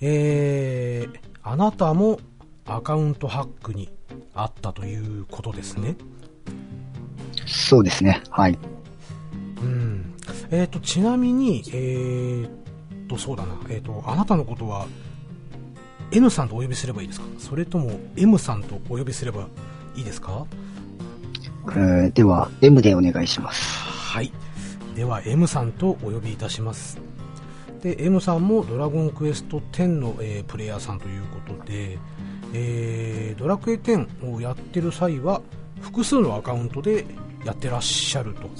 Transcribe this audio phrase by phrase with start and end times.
[0.00, 2.20] えー、あなたも
[2.66, 3.90] アカウントハックに
[4.34, 5.96] あったということですね。
[7.46, 8.22] そうですね。
[8.30, 8.58] はい。
[9.60, 10.14] うん。
[10.50, 12.48] えっ、ー、と、ちなみに、えー、
[13.08, 13.54] と、そうだな。
[13.68, 14.86] えっ、ー、と、あなたのことは、
[16.12, 17.26] N さんとお呼びすればいいですか？
[17.38, 19.48] それとも M さんとお呼びすれば
[19.94, 20.46] いいですか？
[21.68, 23.76] えー、では、M でお願いします。
[23.84, 24.32] はい。
[24.96, 26.98] では、M さんとお呼びいたします。
[27.82, 31.98] で、M さんもドラゴンクエスト10の、えー、プレイヤーさんということで、
[32.52, 35.40] えー、ドラクエ10をやってる際は、
[35.80, 37.06] 複数のアカウントで
[37.44, 38.50] やってらっしゃると。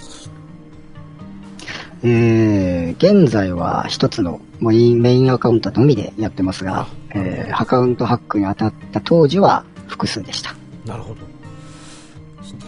[2.02, 10.54] えー、現在は一つのメインアカウントのみでやってますが、えー、アカウントハックに当たった当時は複数でした。
[10.86, 11.20] なるほど。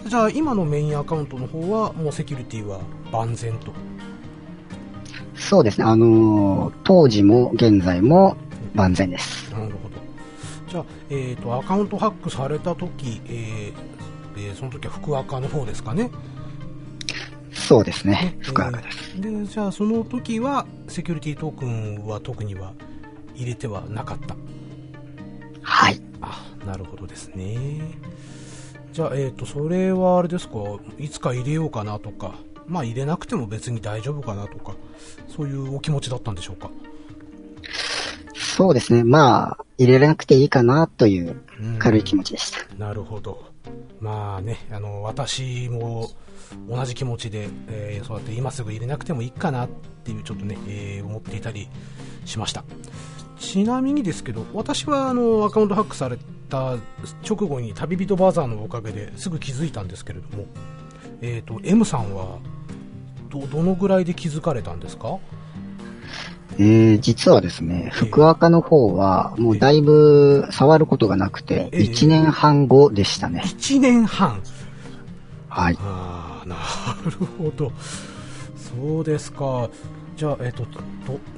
[0.06, 2.80] じゃあ今のメインアカウントの方はもうセキュリティは
[3.10, 3.72] 万全と
[5.48, 5.84] そうですね。
[5.84, 8.36] あのー、当時も現在も
[8.74, 9.50] 万全です。
[9.52, 9.72] なるほど。
[10.70, 16.10] じゃあ、えっ、ー、と、アカウントハックされた時、えー、えー、その時は福赤の方ですかね？
[17.52, 18.36] そうですね。
[18.40, 22.72] 福赤です、で、じゃあその時は、セキュリティトークンは特には
[23.34, 24.36] 入れてはなかった？
[25.62, 26.00] はい。
[26.22, 27.80] あ、なるほどですね。
[28.92, 30.54] じゃあ、えっ、ー、と、それはあれですか、
[30.98, 32.34] いつか入れようかなとか、
[32.72, 34.74] まあ入れなくても別に大丈夫かなとか、
[35.28, 36.70] そういうお気持ちだったんでしょうか？
[38.34, 39.04] そうですね。
[39.04, 41.42] まあ、入れなくていいかなという
[41.78, 42.74] 軽い気持ちでした。
[42.76, 43.44] なるほど。
[44.00, 46.10] まあね、あの、私も
[46.68, 49.68] 同じ気持ちで、えー、そうやって今すぐ入れなくてもいいかなっ
[50.04, 51.68] ていうちょっとね、えー、思っていたり
[52.24, 52.64] しました。
[53.38, 56.76] ちなみにですけど、私はあの、アカウントハックされた
[57.26, 60.44] 直後に旅人バザーのおかげですぐ気づいたんですけれども、
[61.22, 62.38] えっ、ー、と、M さんは、
[63.32, 65.18] ど、どのぐらいで気づかれたんですか？
[66.58, 73.42] えー、実はですね、福岡の方は、もうだいぶ触ることがなくて、1年半後でしたね。
[73.46, 74.42] 1年半？
[75.48, 75.78] はい。
[75.80, 76.56] ああ、な
[77.10, 77.72] るほど。
[78.56, 79.70] そうですか。
[80.16, 80.80] じゃあ、えっ、と、と、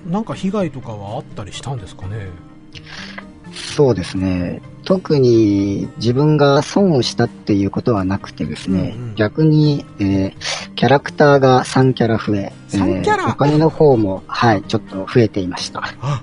[0.06, 2.28] なんか被害とかはあったりしたんですかね？
[3.54, 4.62] そうですね。
[4.84, 15.82] 特に自分が損をしたっていうことはなくてですね、うんうん、逆に、えー、キャラクターが3キャラ増え、3キャラ、えー、お金の方も、はい、ちょっと増えていました。
[16.00, 16.22] あ、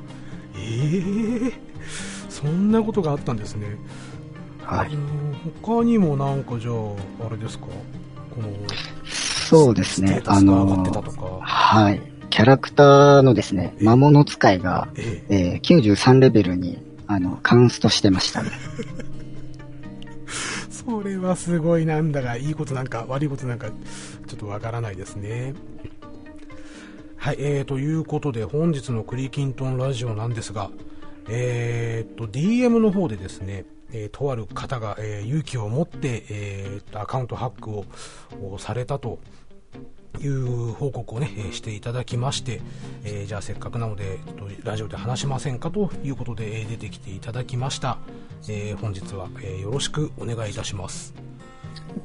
[0.55, 1.53] ええー、
[2.29, 3.77] そんなことがあったんですね。
[4.63, 4.91] はい。
[5.63, 7.65] 他にもなんかじゃあ、あれですか？
[7.65, 8.47] この、
[9.05, 10.85] そうですね、あの、
[11.41, 12.01] はい。
[12.29, 16.77] キャラクターのですね、魔物使いが、ええー、93レベルに
[17.13, 18.51] あの、カンストしてましたね。
[20.71, 25.53] それはすごいなんだが、いいことなんか悪いことなんか、ちょっとわからないですね。
[27.17, 30.71] はい、えー、ということで、本日のクリキントンラジオなんですが、
[31.27, 39.19] えー、と、DM の方でですね、えー、とある方が、えー、勇気を持って、えー、アカウントハックをされたと
[40.19, 42.61] いう報告をね、えしていただきまして、
[43.03, 44.19] えー、じゃあせっかくなので、
[44.63, 47.97] ラジオで話しませんかということで、え出てきていただきました。
[48.47, 51.13] えー、本日は、えよろしくお願いいたします。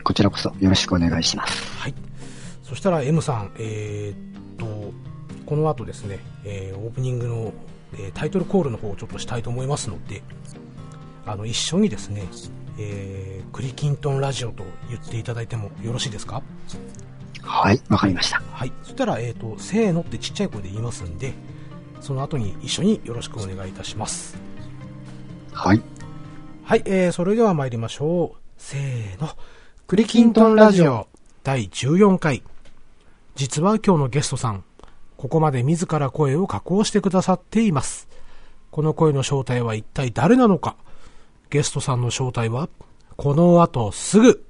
[0.04, 1.78] こちらこそよろしくお願いします。
[1.78, 1.94] はい。
[2.62, 4.92] そしたら M さん、えー、っと、
[5.44, 7.52] この後ですね、えー、オープニングの、
[7.98, 10.22] えタイトルコールの方をちょっとしたいと思いますので、
[11.24, 12.24] あの、一緒にですね、
[12.78, 16.42] えー、クリキントンラジオと言っていただいてもよろしいですか？
[17.46, 18.42] はい、わかりました。
[18.52, 18.72] はい。
[18.82, 21.32] そしたら、えっ、ー、と、せーのってちっちゃい声で言いますんで、
[22.00, 24.36] その後に一緒によろしくお願いいたします。
[25.52, 25.82] はい。
[26.64, 28.38] はい、えー、それでは参りましょう。
[28.58, 29.30] せーの。
[29.86, 31.06] クリキントンラジオ
[31.44, 32.42] 第14回。
[33.36, 34.64] 実は今日のゲストさん、
[35.16, 38.08] ここまで自ら声を加工してくださっています。
[38.70, 40.76] この声の正体は一体誰なのか
[41.48, 42.68] ゲストさんの正体は、
[43.16, 44.44] この後すぐ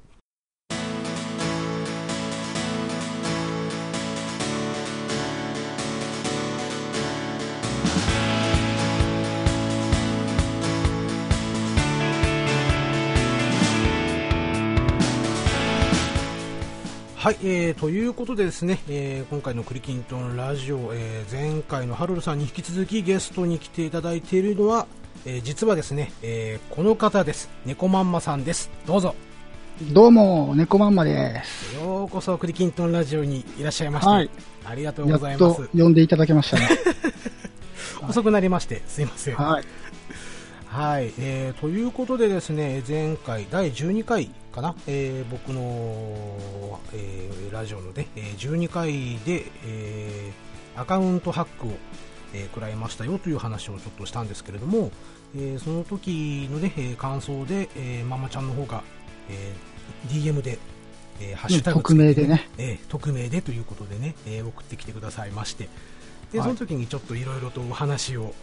[17.26, 24.86] はい、えー、ということでですね、えー、今回のクリキントンラジオ、えー、前回のハルルさんに引き続きゲストに来ていただいているのは、
[25.24, 27.50] えー、実はですね、えー、この方です。
[27.64, 28.70] 猫まんまさんです。
[28.86, 29.16] どうぞ。
[29.90, 31.74] どうも、猫まんまです。
[31.74, 34.10] ようこそクリキントンラジオにいらっしゃいました。
[34.12, 34.30] はい。
[34.64, 35.68] ありがとうございます。
[35.76, 36.68] 呼んでいただけましたね。
[38.08, 39.34] 遅くなりまして、すいません。
[39.34, 39.64] はい。
[40.68, 51.72] はい、えー、ということでですね、前回第12回かな、えー、僕の、えー、ラジオのね、12回で、えー、アカウントハックを
[52.34, 54.90] えー食らいましたよという話をちょっとしたんですけれども、
[55.36, 58.82] えーその時のね、えー感想で、えーママちゃんの方が、
[59.30, 60.58] えー DM で、
[61.20, 62.48] えーハッシュタグつけて匿名でね。
[62.58, 65.68] えー匿名でということでね、えー送ってきてくださいまして、
[66.32, 66.48] で、はい。
[66.48, 68.34] その時にちょっといろいろとお話を、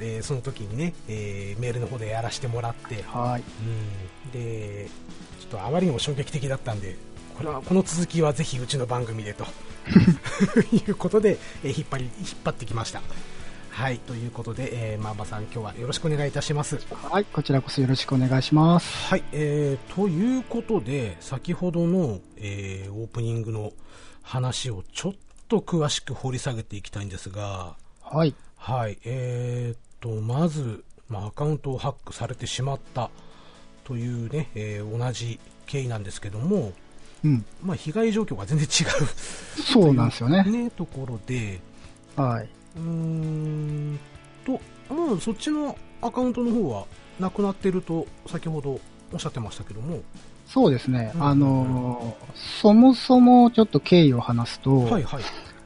[0.00, 3.42] えーその時にね、えーメールの方でやらせてもらって、はい。
[3.42, 4.88] うん、で、
[5.40, 6.96] ちょっとあまりにも衝撃的だったんで、
[7.36, 9.44] これは、この続きはぜひうちの番組でと
[10.72, 12.12] いうことで、えー引っ張り、引っ
[12.44, 13.02] 張ってきました。
[13.74, 16.78] はい、ということで、えー、ママさん今日はよろしくお願いいたします。
[16.94, 17.24] はい。
[17.24, 19.08] こちらこそよろしくお願いします。
[19.08, 23.72] はい、えー、ということで、先ほどの、えー、オープニングの
[24.22, 25.12] 話をちょっ
[25.48, 28.36] と詳しく掘り下げていきたいんですが、はい。
[28.66, 33.10] はい、えー、と、まず、まあ、アカウントをハックされてしまった
[33.84, 36.72] というね、えー同じ経緯なんですけども、
[37.22, 37.44] うん。
[37.62, 38.84] まあ、被害状況が全然違
[39.60, 40.44] そうなんですよね。
[40.46, 41.60] う、ね、ところで、
[42.16, 42.48] はい。
[42.76, 43.98] うーん
[44.46, 44.52] と、
[44.94, 46.86] もうそっちのアカウントの方は
[47.20, 48.80] なくなってると、先ほど
[49.12, 50.00] おっしゃってましたけども、
[50.46, 51.12] そうですね。
[51.14, 55.22] うんあのーそもそもちょっと経緯を話すと、はいはい。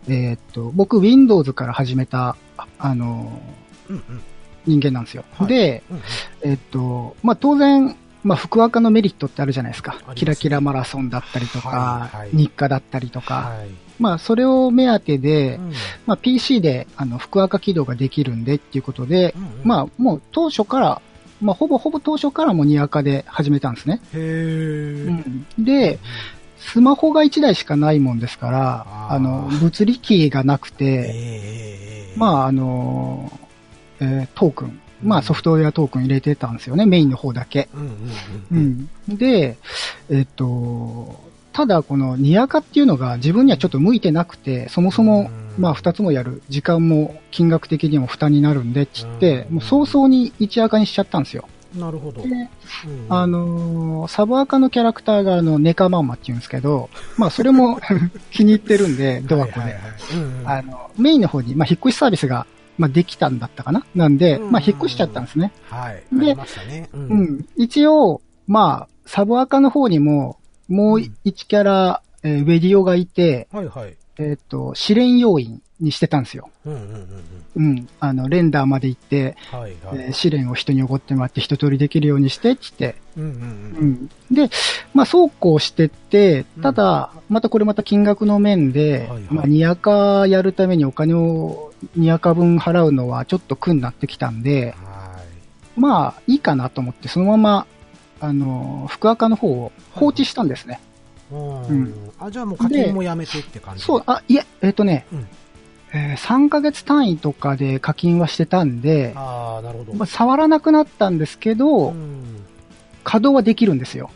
[0.09, 2.37] えーっと、僕 Windows から始めた、
[2.79, 4.23] ああのーうんうん。
[4.67, 5.25] 人間なんですよ。
[5.33, 6.03] はいで、うんうん
[6.43, 9.97] えーっと、まあ、当然、まあ、福岡のメリットってあるじゃないですか。
[10.15, 13.35] キラキラマラソンだったりとか、はいはい日課だったりとか。
[13.35, 13.69] はい。
[13.99, 15.73] まあ、それを目当てで、うん
[16.07, 21.03] まあ、PC で、あの、福岡起動ができるんでっていうことで、うんうんまあ、もう当初から、
[21.41, 24.01] まあ、ほぼほぼ当初からもニアカで始めたんですね。
[24.15, 25.65] へー。
[25.65, 25.99] で、
[26.59, 33.31] スマホが1台しかないもんですから、あの、物理キーがなくえーて、えー、まあ、あの、
[34.01, 37.69] えートークン、まあ、ソフトウェアトークン入れてたんですよね、メインの方だけ。
[38.51, 38.89] うん。
[39.09, 39.57] で、
[40.11, 45.63] えっと、ただこのニアカっていうのが自分にはちょっと向いてなくて、そもそも、うん。
[45.63, 49.55] まあ二つもやる、時間も金額的にも負担になるんでっつって、うん。
[49.57, 51.49] もう早々に一アカにしちゃったんですよ。
[51.75, 52.23] なるほど。
[52.23, 52.49] で、うん
[53.09, 57.79] あのーサブアカのキャラクターがあの、ネカマンマって言うんですけど、まあそれも
[58.31, 59.76] 気に入ってるんで、ドアコで。
[60.44, 62.47] あの、メインの方に、まあ引っ越しサービスが、
[62.79, 65.53] まあできたんだったかななんで、うんまあ引っ越しちゃったんですね。
[65.69, 66.03] はい。
[66.12, 66.88] でね。
[66.93, 67.47] ううん。
[67.56, 70.38] 一応、まあ、サブアカの方にも、
[70.69, 73.97] もう1キャラ、えーウェディオがいて、はいはい。
[74.19, 76.50] えっ、と、試練要員にしてたんですよ。
[76.67, 76.88] うんうんうん
[77.56, 77.70] うん。
[77.70, 77.88] うん。
[78.00, 79.73] あの、レンダーまで行って、はいはい。
[80.06, 82.97] えー試練を人におごってもらって一通りできるようにして、つって。
[83.17, 83.88] うんうんううん。
[83.91, 84.11] ん。
[84.31, 84.50] で、
[84.93, 94.99] まあ、そうこうしてってうん、ただ、またこれまた金額の面で、はいはいまあ、ニアカやるためにお金をニアカ分払うのはちょっと苦になってきたんで、は
[95.76, 97.67] まあ、いいかなと思って、そのまま、
[98.21, 100.81] あの、福赤の方を放置したんですね。
[100.82, 100.88] い。
[101.31, 101.67] うん。
[101.67, 102.11] うん。
[102.19, 103.85] あ、じゃあもう課金もやめてって感じ。
[103.85, 105.27] そう、あ、いえ、えっ、とね、うん。
[105.93, 109.95] えー3ヶ月単位とかで課金はしてたんで、ああ、なるほど。
[109.95, 112.23] まあ、触らなくなったんですけど、うん。
[113.05, 114.11] 稼働はできるんですよ。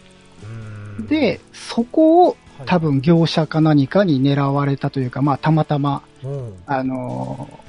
[0.98, 1.06] うん。
[1.06, 2.66] で、そこをはい。
[2.66, 6.54] 多分業者か何かに狙われたというか、まあ、たまたま、うん。
[6.66, 7.62] あのー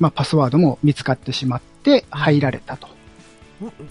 [0.00, 2.88] まあ、パスワードも見つかってしまって入られたと。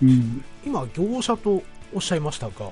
[0.01, 0.43] うん。
[0.65, 1.61] 今、業者と
[1.93, 2.71] おっしゃいましたが、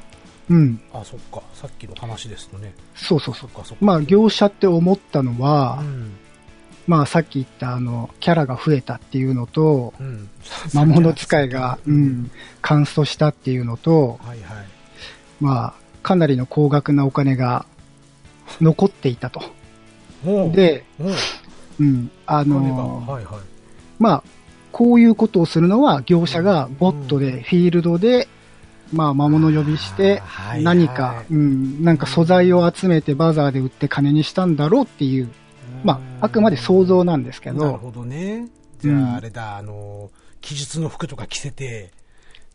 [0.51, 0.81] うん。
[0.93, 2.73] あ、そっか、さっきの話ですとね。
[2.93, 3.49] そうそうそう。
[3.55, 3.75] そそ。
[3.79, 6.11] まあ、業者って思ったのは、うん。
[6.87, 10.29] まあ、さっき言ったあの、キャラが増えたっていうのと、うん。
[10.73, 12.29] 魔物使いが、うん、
[12.61, 14.67] カンストしたっていうのと、はいはい。
[15.39, 17.65] まあ、かなりの高額なお金が
[18.59, 19.41] 残っていたと。
[20.51, 21.11] で、おう
[21.79, 23.41] うん、あのーはいはい。
[23.99, 24.23] まあ、
[24.73, 28.27] こういうことをするのは業者がボットで、フィールドで、
[28.91, 35.29] まあ、魔物呼びしてあーはいはい、何か、うん、なんか素材を集めてバザーで売って金にしたんだろうっていう、
[35.83, 38.47] まあ、あくまで想像なんですけど、なるほどね。
[38.79, 40.09] じゃうんあ、あれだ、あの、
[40.41, 41.91] 記述の服とか着せて、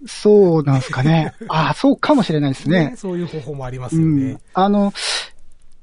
[0.06, 1.32] そうなんですかね。
[1.48, 2.94] ああ、そうかもしれないですね。
[2.96, 4.38] そういう方法もありますようんね。。
[4.52, 4.92] あの、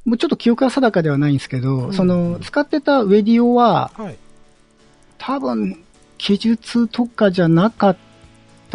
[0.06, 4.18] もうちょっと記憶は定かではないんですけど、うんその、使ってたウェディオは、はい。
[5.18, 5.80] 多分、
[6.18, 8.13] 記述とかじゃなかった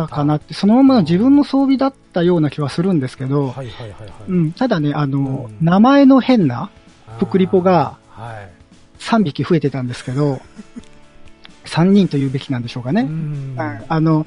[0.07, 4.13] かなって、そのままの自分の装備だったような気はするんですけど、はいはいはいはい。
[4.29, 6.71] うん、ただね、あの、うん名前の変な
[7.19, 8.51] プクリポがあー、はい。
[9.01, 10.41] 3匹増えてたんですけど、
[11.65, 13.03] 3人と言うべきなんでしょうかね。
[13.03, 14.27] うんうんあの、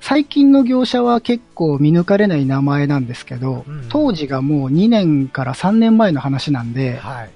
[0.00, 7.30] 最近の業者は結構見抜かれない名前なんですけど、うん当時がもう2年から3年前の話なんで、はい。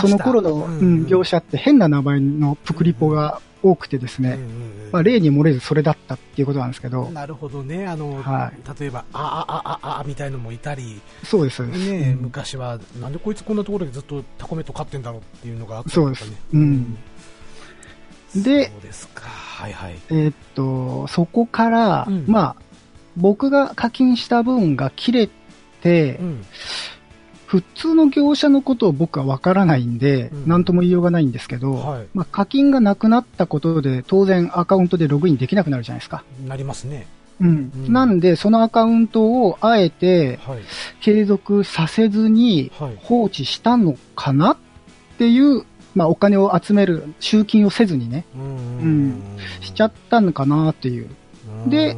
[0.00, 4.46] その頃の、うん業者って変な名前のプクリポが多くてですね、うんうん
[4.86, 7.86] うんまあ、例に漏れずそれだったっていうことなんですけど、なるほどね。
[7.86, 11.90] あの、は例えば、あ、あ、あ、あ、あ、みたいのもいたり、そうです、そうです。
[11.90, 16.32] ね、うん昔は、なんでこいつこんなところでずっとタコメット飼ってんだろうっていうのがあったりそうです。
[16.52, 16.98] うん
[18.34, 19.22] でそうですか。
[19.22, 19.98] はいはい。
[20.10, 22.56] えーっと、そこから、うんまあ、
[23.16, 25.30] 僕が課金した分が切れ
[25.82, 26.44] て、うん。
[27.46, 36.24] 普通の業者のことを僕はわからないんで、うんなんとも言いようがないんですけど、はいまあ、課金がなくなったことで、当然アカウントでログインできなくなるじゃないですか。
[36.46, 37.06] なりますね。
[37.40, 37.72] うん。
[37.74, 40.58] うんなんで、そのアカウントをあえてはい。
[41.00, 42.96] 継続させずにはい。
[43.02, 44.56] 放置したのかなっ
[45.18, 49.22] ていう、まあ、お金を集める、集金をせずにね、ううんん。
[49.60, 51.08] しちゃったのかなっていう。
[51.68, 51.96] で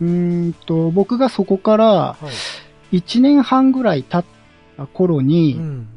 [0.00, 2.24] うんと、僕がそこからはい。
[2.96, 4.24] 1年半ぐらい経っ
[4.76, 5.88] た頃うに、ん。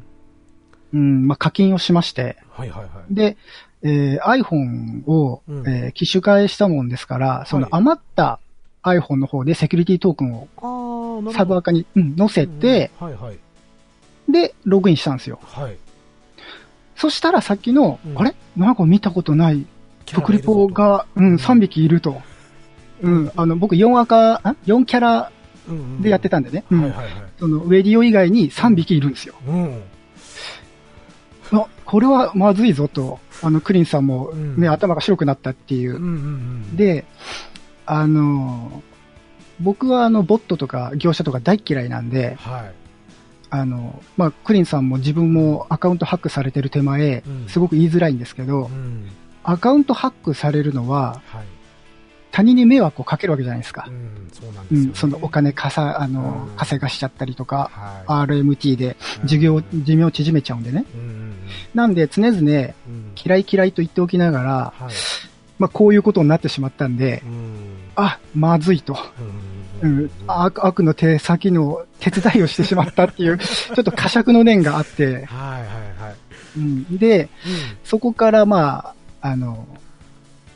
[0.94, 3.14] うん、まあ、課金をしまして、はいはいはい。
[3.14, 3.36] で、
[3.82, 8.40] えー iPhone を、うんえー機種替えしたもんですから、そのはい余った
[8.82, 13.38] iPhone の方でセキュリティトークンをサブアカに、うん、載せて、うんはいはい。
[14.32, 15.38] で、ログインしたんですよ。
[15.42, 15.76] はい。
[16.96, 18.34] そしたらさっきの、うんあれ？
[18.56, 19.66] なんか見たことない、
[20.06, 22.20] 特リポが、ううんん、3匹いると。
[23.02, 25.30] うん、あの、僕4赤、あ ?4 キャラ
[26.00, 26.36] でやってた。
[26.36, 26.64] たんでね。
[26.70, 27.12] うんはいはいはい。
[27.38, 29.34] その、ウェディオ以外に3匹いるんですよ。
[29.46, 29.82] うん。
[31.52, 36.14] あ、これはまずいぞと、あの、クリンさんもね、うん頭が白くなったっていううんうんう
[36.74, 37.04] ん。、で、
[37.86, 38.82] あの、
[39.60, 42.74] 僕はあの、ボットとか業者とか大嫌いなんで、はい。
[43.50, 49.08] あの、まあ、クリンさんも自分もアカウントハックされてる手前うん、すごく言いづらいんですけどう、ん。
[49.42, 51.44] アカウントハックされるのは、はい。
[52.30, 53.90] 他人に迷惑をかけるわけじゃないですかう。
[53.90, 54.90] ん、そうなんうん、ですよね。
[54.94, 57.70] そのお金かさ、あのうん、稼がしちゃったりとか、
[58.06, 59.26] は RMT でい。
[59.26, 60.84] 寿命うん、寿命を縮めちゃうんでね。
[60.94, 61.34] うんうん
[61.74, 62.46] なんで常々うん。
[62.46, 62.72] うん。
[63.22, 64.92] 嫌い嫌いと言っておきながら、はい。
[65.58, 67.58] まあ、こういうことになってしまったんで、うん。
[67.96, 68.96] あ、まずいと。
[69.82, 76.16] ううんん、悪悪の手先の手伝いをしてしまったっていう、 ちょっと過酌の念があって、はいはいはい。
[76.56, 77.28] うん、で、う
[77.84, 79.66] そこからまあ、あの、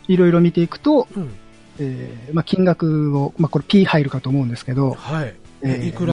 [0.08, 1.20] いろいろ見ていくと、ん。
[1.20, 1.30] うん。
[1.78, 5.34] えーまあ、金額を、まあ、これ P 入るかと思うんですけど、はい。
[5.62, 6.12] えーいくら？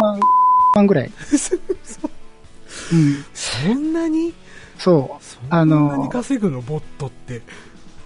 [0.00, 0.20] 万、
[0.74, 1.10] 万ぐらい。
[2.92, 4.32] うん、そんなに？
[4.78, 7.38] そそあのんなに稼ぐの、ボットって。
[7.38, 7.42] う。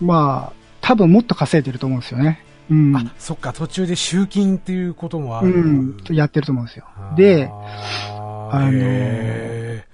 [0.04, 2.42] まあ、多分もっと稼いでると思うんですよね。
[2.70, 2.96] うん。
[2.96, 5.56] あ、そっか、途中で集金っていうこともあうる。
[5.64, 6.84] ん、やってると思うんですよ。
[7.16, 9.84] で、ああのへ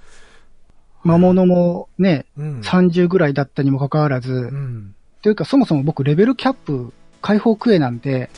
[1.04, 2.60] 魔物もね、ーうん。
[2.60, 4.94] 30ぐらいだったにもかかわらず、うん。
[5.22, 8.28] というか、そもそも僕、レベルキャップ解放クエなんで、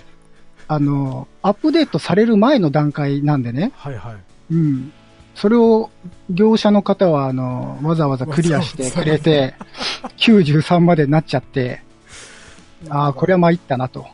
[0.69, 4.55] あの、アップデートされる前の段階なんでね、はいはい。
[4.55, 4.93] うん。
[5.35, 5.91] それを、
[6.31, 9.55] 業者の方は、あの、わざわざクリアしてくれて、
[10.19, 11.83] 93までなっちゃって、
[12.91, 14.07] ああ、これは参ったなと。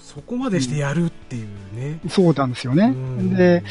[0.00, 2.00] そこまでしてやるっていうね。
[2.08, 3.34] そうなんですよねうん。
[3.34, 3.64] で、、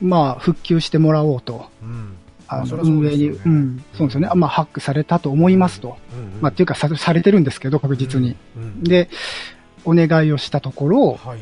[0.00, 1.70] まあ、復旧してもらおうと。
[1.82, 2.16] うん。
[2.60, 4.28] あの、運営に、うん、そうですよね。
[4.34, 5.96] まあ、ハックされたと思いますと。
[6.14, 6.42] うん。
[6.42, 8.36] まあ、っていうかさ、されてるんですけど、確実に。
[8.56, 8.62] うん。
[8.62, 8.82] うん。
[8.82, 9.08] で、
[9.84, 11.38] お願いをしたところ、はい。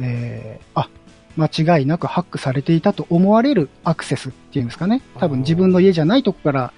[0.00, 0.88] えー、あ、
[1.36, 5.02] 間違いなくハックされていたと思われるアクセスっていうんですかね。
[5.18, 6.72] 多分自分の家じゃないとこから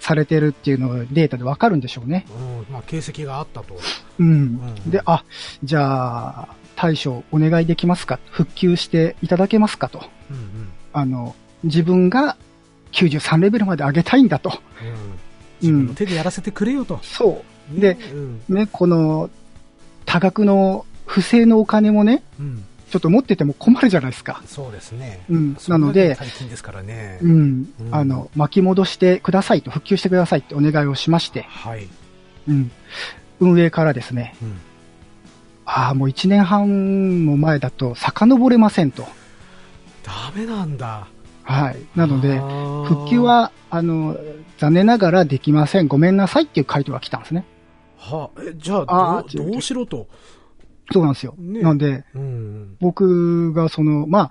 [0.00, 2.26] されてるっていうのがデータでわかるんでしょうね。
[2.68, 2.72] うん。
[2.72, 3.76] まあ、形跡があったと。
[4.18, 4.28] うん。
[4.28, 4.32] う
[4.88, 5.24] んで、あ、
[5.64, 8.18] じゃあ、対処お願いできますか？
[8.30, 9.88] 復旧していただけますか？
[9.88, 10.02] と。
[10.30, 10.44] うんうん。
[10.92, 12.36] あの、自分が
[12.92, 14.60] 93レベルまで上げたいんだと。
[15.62, 15.94] うん。
[15.94, 16.98] 手でやらせてくれよと。
[17.02, 17.80] そう。
[17.80, 18.42] で、うん。
[18.48, 19.30] ね、この、
[20.04, 22.64] 多額の不正のお金もね、うん。
[22.90, 24.42] ちょっと持ってても困るじゃないですか。
[24.46, 25.20] そうですね。
[25.28, 25.56] うん。
[25.68, 27.18] なんので、大金ですからね。
[27.20, 31.88] うん、うんあの、巻き戻してくださいと、復旧してくださいってお願いをしまして、はい。
[32.48, 32.70] うん。
[33.40, 34.56] 運営からですね、うん。
[35.66, 39.06] ああ、もう1年半も前だと遡れませんと。
[40.04, 41.08] ダメなんだ。
[41.46, 41.76] はい。
[41.94, 42.38] なので
[42.86, 44.18] 復旧、は、あの、
[44.58, 45.86] 残念ながらできません。
[45.86, 47.44] ごめんなさいっていう回答が来たんですね。
[47.96, 50.06] はえ、じゃあ、どうどうしろと。
[50.92, 51.34] そうなんですよ。
[51.38, 52.76] ねなんで、うん。
[52.80, 54.30] 僕がその、まあ、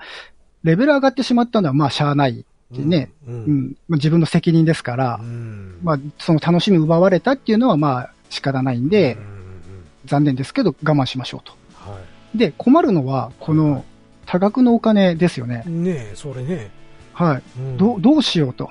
[0.63, 3.31] レベル上がってしまったのは、まあ、しゃあないってね、う。
[3.31, 3.77] うんん。
[3.87, 5.79] まあ、自分の責任ですからう、ん。
[5.83, 9.61] まあ、その楽しみ奪われたっていうのは、まあ、仕方ないんでうん、
[10.05, 11.53] 残念ですけど、我慢しましょうと。
[11.73, 11.99] は
[12.33, 12.37] い。
[12.37, 13.85] で、困るのは、この、
[14.25, 15.63] 多額のお金ですよね。
[15.67, 16.71] ねえ、それね。
[17.15, 17.43] はい。
[17.57, 18.69] うんどう、どうしようと。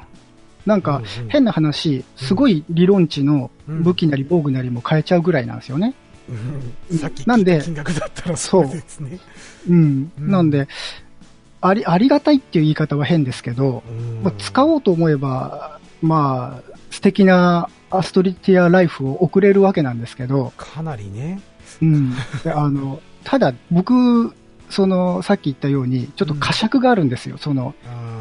[0.67, 5.95] なんか、変な話、すごい理論値のうん武器なり防具なりも変えちゃうぐらいなんですよね。
[6.91, 9.19] うんさっきなんで金額だったらそうですね。
[9.69, 10.13] うん。
[10.19, 10.69] うんなんで、
[11.61, 21.41] あり、ありがたいっていう言い方は変ですけど、うんまあ、使おうと思えば、まあ、素敵なアストリティアライフを送れるわけなんですけど、かなりね。
[21.81, 22.15] うん。
[22.43, 24.35] であの、ただ、僕、
[24.75, 27.39] その、さっき言ったように、ちょっと呵責があるんですよ。
[27.39, 28.15] その、うん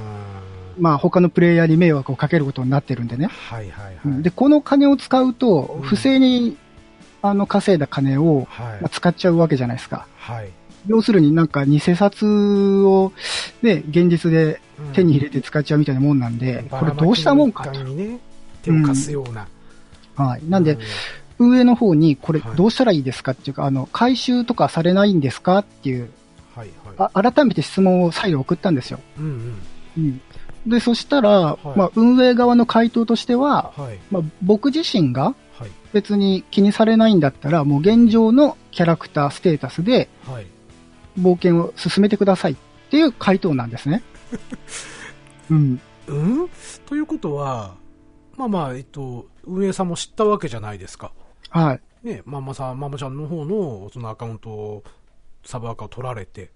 [0.80, 3.28] まあ他のプレイヤーに迷惑をかけることになってるんでね。
[3.28, 3.98] はいはいはい。
[4.06, 6.58] うんで、この金を使うとうん、不正に、
[7.22, 10.08] あの、稼いだ金を、はいまあ、使っちゃうわけじゃないですか。
[10.18, 10.50] はい。
[10.88, 13.14] 要するになんか偽札を、
[13.62, 14.60] ね、現実で
[14.94, 17.80] 手に入れて使っちゃうみたいなもんなんで、これどうしたもんかと。
[18.64, 19.48] 手を貸すような。
[20.16, 20.42] はい。
[20.50, 20.80] なんでう、
[21.40, 26.10] 運営の方にこれはいどうしたらいいですかっていうか、あの、回収とかされないんですかっていう、
[26.56, 27.12] はいはい。
[27.24, 29.00] あ改めて質問を再度送ったんですよ。
[29.18, 29.62] うんうん。
[29.98, 30.22] うん。
[30.68, 34.00] で、そしたら、いまあ、運営側の回答としては、はい。
[34.12, 35.72] まあ、僕自身がはい。
[35.92, 40.48] 別に気にされないんだったら、もう現状のキャラクターステータスではい。
[41.20, 42.56] 冒険を進めてくださいっ
[42.90, 44.02] ていう回答なんですね。
[45.52, 45.80] うん。
[46.08, 46.14] う
[46.46, 46.50] ん？
[46.88, 47.76] ということは、
[48.38, 51.12] まあまあ、えっと、運営さんも知ったわけじゃないですか。
[51.50, 51.82] はい。
[52.08, 54.84] ね、ママさん、ママちゃんの方の、そのアカウントを、
[55.44, 56.50] サブアカを取られて、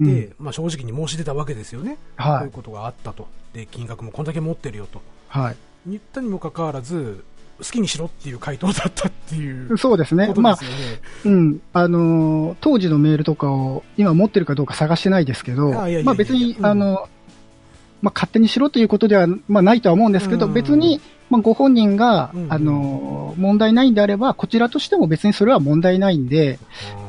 [0.00, 1.96] うんで、まあ正直に申し出たわけですよね。
[2.18, 2.44] こうはい。
[2.44, 3.28] いうことがあったと。
[3.54, 5.00] で、金額もこんだけ持ってるよと。
[5.28, 5.56] はい。
[5.86, 7.24] 言ったにもかかわらず、
[7.58, 10.58] 好きにしろっていう回答だったっていうそうですねまあ。
[11.24, 11.60] うん。
[11.72, 15.72] あのー当時のメールとかを今持ってるかどうか探してないですけど、
[16.16, 17.08] 別に、うんあの、
[18.02, 26.58] まあ勝手にしろということでは、まあないとは思うんですけど、うん別に、まあご本人が、うんあのー問題ないんであれば、こちらとしても別にそれは問題ないんで、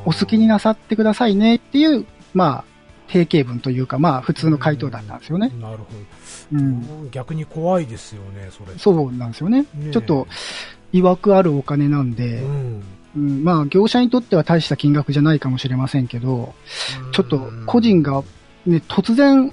[0.04, 2.64] お好きになさってくださいねっていう、まあ、
[3.08, 5.50] 定型文というか、まあ普通の回答だったんですよね。
[5.60, 5.84] なるほ
[6.52, 7.04] うん。
[7.04, 7.08] ど。
[7.10, 8.78] 逆に怖いですよね、それ。
[8.78, 9.62] そうなんですよね。
[9.62, 10.28] ねえちょっと、
[10.92, 12.82] 曰くあるお金なんで、うん。
[13.16, 16.54] うん、まあ業者にとっては大した金額じゃないかもしれませんけど、
[17.12, 18.22] ちょっと個人が、
[18.66, 19.52] ね、突然、ま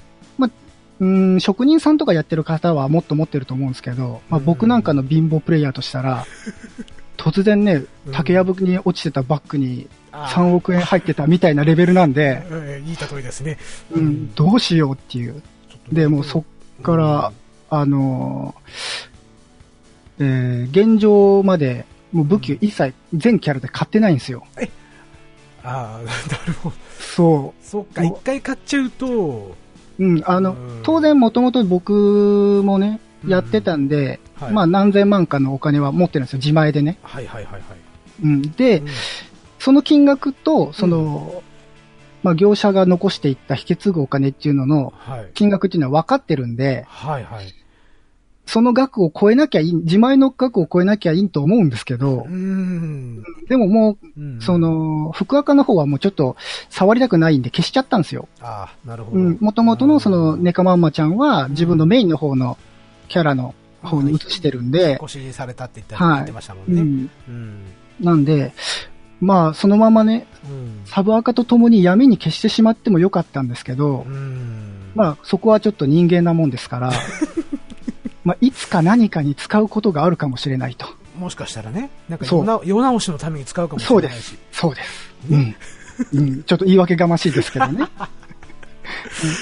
[0.98, 6.24] うん、職人さんとかやってる方はもっと持ってると思うんですけど、まあ、僕なんかの貧乏プレイヤーとしたら、
[7.16, 13.58] 突然ね、竹やぶに落ちてたバッグに3億円入ってたみたいなレベルなんで、えーいい例えですね。
[13.92, 15.42] うん、どうしようっていう。
[15.92, 16.40] で、もうそ
[16.80, 17.32] っから、
[17.68, 19.06] あのー
[20.18, 24.46] えー現状まで、もう武器一切全キャラで買ってないんですよ。
[25.62, 26.76] ああ、 なるほど。
[26.98, 29.56] そそっか、一回買っちゃうと、
[29.98, 30.04] う。
[30.04, 36.98] うん、あの、うん当然もともと僕もね、やってたんで、はいまあ何千万かのお金は持ってるんですよ、自前でね。
[37.02, 37.62] はいはいはいはい。
[38.22, 38.86] うん、で、うん
[39.58, 41.42] その金額と、その、
[42.22, 45.30] まあ業者が残していった引き継ぐお金っていうののはい。
[45.34, 47.52] 金額っていうのは分かってるんで、はいはい。
[48.46, 53.22] その額を超えなきゃいい、自前の額を超えなきゃいいと思うんですけどう、ん。
[53.48, 56.36] でももう、うんそ、の、福赤の方はもうちょっと
[56.70, 58.28] 触りたくないんで消しちゃったんですよ。
[58.40, 59.18] ああ、なるほど。
[59.18, 62.56] うん、元々のそのネカマンマちゃんは自分のメインの方の
[63.08, 66.82] キャラの方に移してるんで、腰しされたって言ったはい言ってましたもんね。
[66.82, 67.10] うん。
[67.28, 67.60] うん。
[68.00, 68.52] なんで、
[69.20, 70.82] まあそのままね、うん。
[70.84, 74.92] サブアカと共に闇に消してしまってもよかったんですけどう、ん。
[74.94, 76.92] まあそこはちょっと人間なもんですから、
[78.26, 80.88] まあいつか何かに使うことがあるかもしれないと。
[81.16, 84.36] もしかしたらね、なんかそう世な世直しのために使うかもしれないし。
[84.50, 85.12] そうです。
[85.30, 85.54] うん。
[86.12, 87.84] うん、ちょっと言い訳がましいですけどね。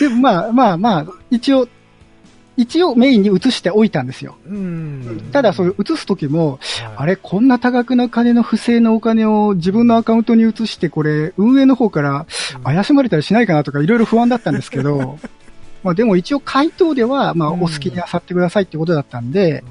[0.00, 1.66] う んでもまあまあまあ、一応、
[2.58, 4.36] 一応メインに移しておいたんですよ。
[4.46, 5.28] うん。
[5.32, 6.58] ただ、それ移すときも、はい
[6.96, 12.26] あれ、こんな多額な金の不正なお金を自分のアカウントに移して、これ、運営の方から
[12.62, 15.18] 怪しまれたりしないかなとか、いろいろ不安だったんですけど、
[15.84, 19.62] まあでも一応回答では、まあうんお好きになさってくださいってことだったんで、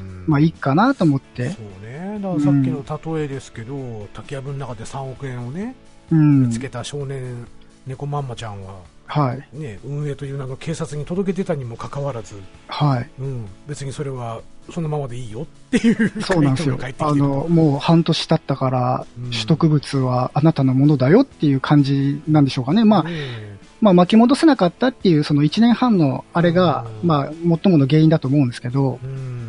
[0.00, 2.18] うんまあいいかなと思って、そうね。
[2.20, 5.74] だからさっきの例えですけど、竹やぶの中で3億円をね、
[6.10, 6.60] うん見つ。
[6.60, 7.46] けた少年、
[7.86, 9.56] 猫まんまちゃんは、はい。
[9.56, 12.34] ね、運営という名の警察に届けてたにもかかわらず、
[12.66, 13.10] はい。
[13.18, 22.84] うん、別にそれはそのままでいいよっていうそうなんですよあの、もう半年経ったからうん、取得物はあなたのものだよっていう感じなんでしょうかね。
[22.84, 29.48] まあ、ねまあ巻き戻せなかったっていうその1年半のあれが、うんまあ最もの原因だと思うんですけど、うん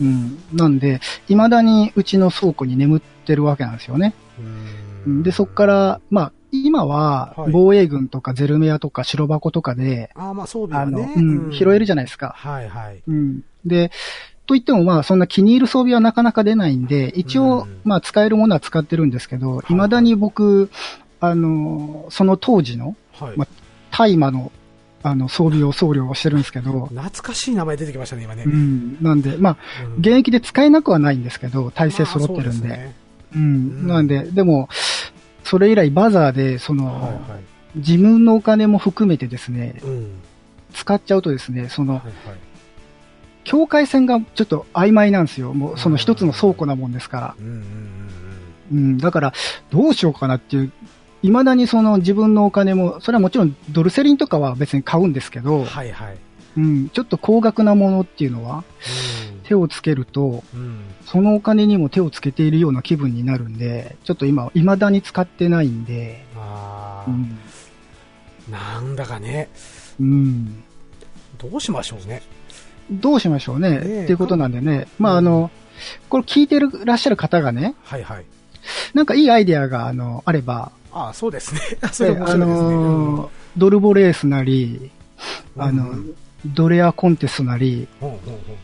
[0.00, 0.38] うん。
[0.52, 4.14] なんで、未だにうちの倉庫に眠ってるわけなんですよね。
[5.06, 11.00] うんで、そこから、まあ、今ははい、防衛軍とかゼルメアとか白箱とかで、ああ、まあそうだあの。
[11.00, 12.34] うん、拾えるじゃないですか。
[12.36, 13.02] はいはい。
[13.06, 13.40] うん。
[13.64, 13.90] で、
[14.46, 20.70] といってもまあ、そんな気に入る装備はなかなか出ないんで、一応、うんまあ、使えるものは使ってるんですけど、い未だに僕、
[21.20, 23.36] あの、その当時のはい。
[23.36, 23.46] ま
[23.92, 24.50] 大麻の、
[25.04, 28.48] あの、装備を送料をしてるんですけど、懐かしい名前出てきましたね、今ねう。
[28.48, 28.96] ん。
[29.00, 32.68] なんで、まあ、うん現役で使えなくはないんですけど、体制揃ってるんで。
[32.68, 32.94] まあそうすね
[33.36, 33.42] うん。
[33.42, 34.68] うんなんで、でも、
[35.44, 37.20] それ以来バザーで、その、はいはい。
[37.76, 40.10] 自分のお金も含めてですね、うん。
[40.72, 42.38] 使っちゃうとですね、その、はいはい。
[43.44, 45.52] 境界線がちょっと曖昧なんですよ。
[45.52, 47.34] もう、その一つの倉庫なもんですから。
[48.72, 48.98] うん。
[48.98, 49.32] だから、
[49.70, 50.72] どうしようかなっていう、
[51.22, 55.44] 未だにその自分のお金も、それはもちろんドルセリンとかは別に買うんですけうん。
[55.44, 56.16] ど、はいはい。
[56.56, 58.64] うん、ちょっと高額なものっていうのは、
[59.44, 60.60] 手をつけると、うん。
[60.60, 60.80] うん。
[61.06, 67.38] そのお金にも手をつけているような気分になるんで、ちょっと今、未だに使ってないんで、ああ、うん。
[68.50, 69.48] なんだかね、
[70.00, 70.62] うん。
[71.38, 72.22] どうしましょうね。
[72.90, 73.70] どうしましょうね。
[73.70, 74.88] ねえっていうことなんでね。
[74.98, 75.50] まあ、あの、
[76.08, 78.24] これ聞いてるらっしゃる方がね、はいはい。
[78.94, 81.60] なんかいいアイデアが、あの、あれば、ああ、そうですね。
[81.92, 82.70] それ面あ白いですね。
[82.74, 84.90] の、ドルボレースなり、
[85.56, 86.14] うんあのうん、
[86.46, 88.56] ドレアコンテストなり、ほうほうほう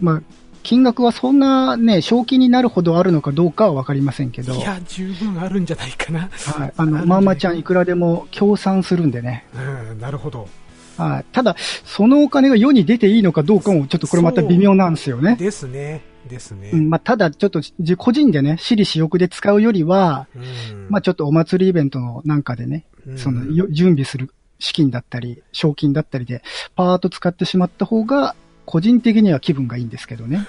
[0.00, 0.22] まあ、
[0.62, 6.30] 金額はそんなね、賞金になるほどあるのかどうかはわかりませんけど、いや、十分あるんじゃないかな。
[6.30, 9.44] はい、あの、まーまちゃんいくらでも協賛するんでね。
[9.54, 10.48] うん、なるほど。
[10.96, 11.24] はい。
[11.32, 15.36] ただ、そのお金が世に出ていいのかどうかもちょっとこれまた微妙なんですよね。
[15.36, 16.02] ですね。
[16.30, 16.70] ですね。
[16.72, 26.42] うん、まあ、ただちょっとじ個人でね、私利私欲で使うよりは、うんまあ、ちょっとお祭りイベントのなんかでね、うんそのよ準備する資金だったり、賞金だったりで、
[26.76, 30.46] パーッと使ってしまった方が、個人的には気分がいいんですけどね。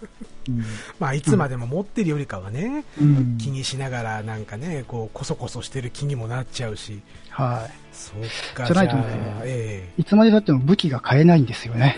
[1.00, 3.16] まあ、いつまでも持ってるよりかはね、うん。
[3.16, 7.00] うん気にしながらなんかね、こう、こそこそしてる気にもなっちゃうし。
[7.30, 8.20] はそっ
[8.54, 9.02] か、じゃないとね
[9.40, 10.02] あええい。
[10.02, 11.96] いつまで経っても武器が買えないんですよね。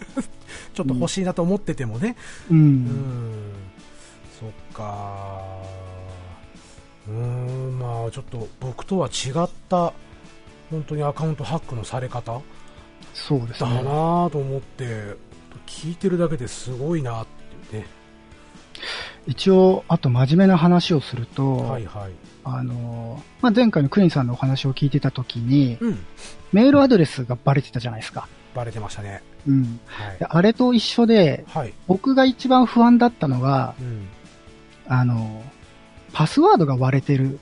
[0.74, 2.16] ちょっと欲しいなと思っててもね。
[2.50, 2.54] う。
[2.54, 3.52] うんん。
[4.38, 5.62] そっか。
[7.08, 9.92] うーん、まあ、ちょっと僕とは違った、
[10.70, 12.40] 本当にアカウントハックのされ方
[13.12, 13.82] そうですだな
[14.30, 15.16] と思って、
[15.66, 17.26] 聞いてるだけですごいなっ
[17.70, 17.86] てね。
[19.26, 22.12] 一応、あと真面目な話をすると、はいはい。
[22.44, 25.98] あの、まあ、前回のクリンさんのお話を聞いてた時に、うん。
[26.52, 28.28] メールアドレスがバレてたじゃないですか。
[28.54, 29.22] バレてましたね。
[29.46, 29.80] うん。
[29.86, 30.26] はいで。
[30.26, 31.72] あれと一緒で、はい。
[31.86, 34.08] 僕が一番不安だったのが、うん。
[34.86, 35.42] あの、
[36.12, 37.38] パスワードが割れてる。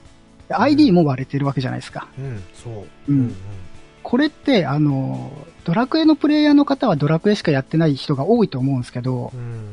[0.48, 2.08] ID も割れてるわけじゃないですか。
[2.18, 2.70] うん、そ
[3.08, 3.12] う。
[3.12, 3.34] うん
[4.02, 5.30] これって、あの、
[5.64, 9.64] ドラクエのプレイヤーの方はドラクエしかやってない人が多いと思うんですけどう、ん。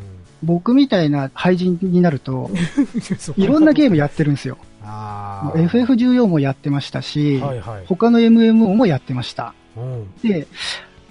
[0.43, 2.49] 僕みたいな廃人になると、
[3.35, 3.43] うん。
[3.43, 3.91] いろんなゲーム。
[3.91, 4.57] ムやってるんですよ。
[4.83, 7.85] あー FF14 もやってましたし、はいはい。
[7.87, 9.53] 他の MMO もやってました。
[9.75, 10.07] うん。
[10.21, 10.47] で、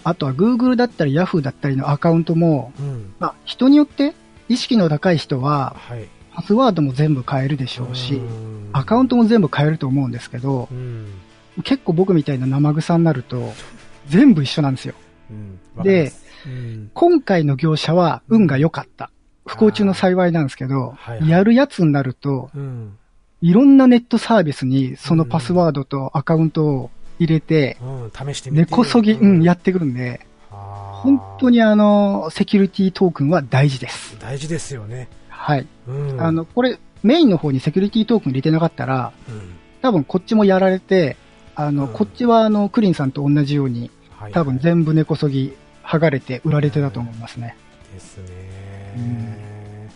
[0.08, 3.14] あとは Google だったり Yahoo だったりのアカウントも、うん。
[3.18, 4.14] まあ、人によって
[4.48, 6.08] 意識の高い人は、はい。
[6.32, 11.06] パスワードも全部変えるでしょうし、うんアカウントも全部変えると思うんですけどう、ん。
[11.64, 13.52] 結構僕みたいな生臭になると、
[14.08, 14.94] 全部一緒なんですよ。
[15.30, 15.82] うん。
[15.82, 16.12] で。
[16.94, 19.10] 今回の業者は運が良かった。
[19.46, 22.96] 不幸中の幸いなんですけどはいは、いやるやつになると、うん。
[23.40, 28.12] いろんなネットサービスにそのパスワードとアカウントを入れて、うん。
[28.12, 28.62] 試してみて。
[28.62, 31.58] 根こそぎ、うん、やってくるんで、本当に。
[31.58, 34.18] にあの、セキュリティトークンは大事です。
[34.18, 35.08] 大事ですよね。
[35.28, 35.66] はい。
[35.86, 36.20] うん。
[36.20, 41.16] あの、これ、メインの方にセキュリティトークン入れてなかったら、うん、多分こっちもやられて、
[41.54, 45.54] あの、うんこっちはあの、クリンさんと同じように、はい多分全部根こそぎ
[45.84, 47.56] 剥がれて売られてたと思いますね。
[47.94, 49.88] ですね、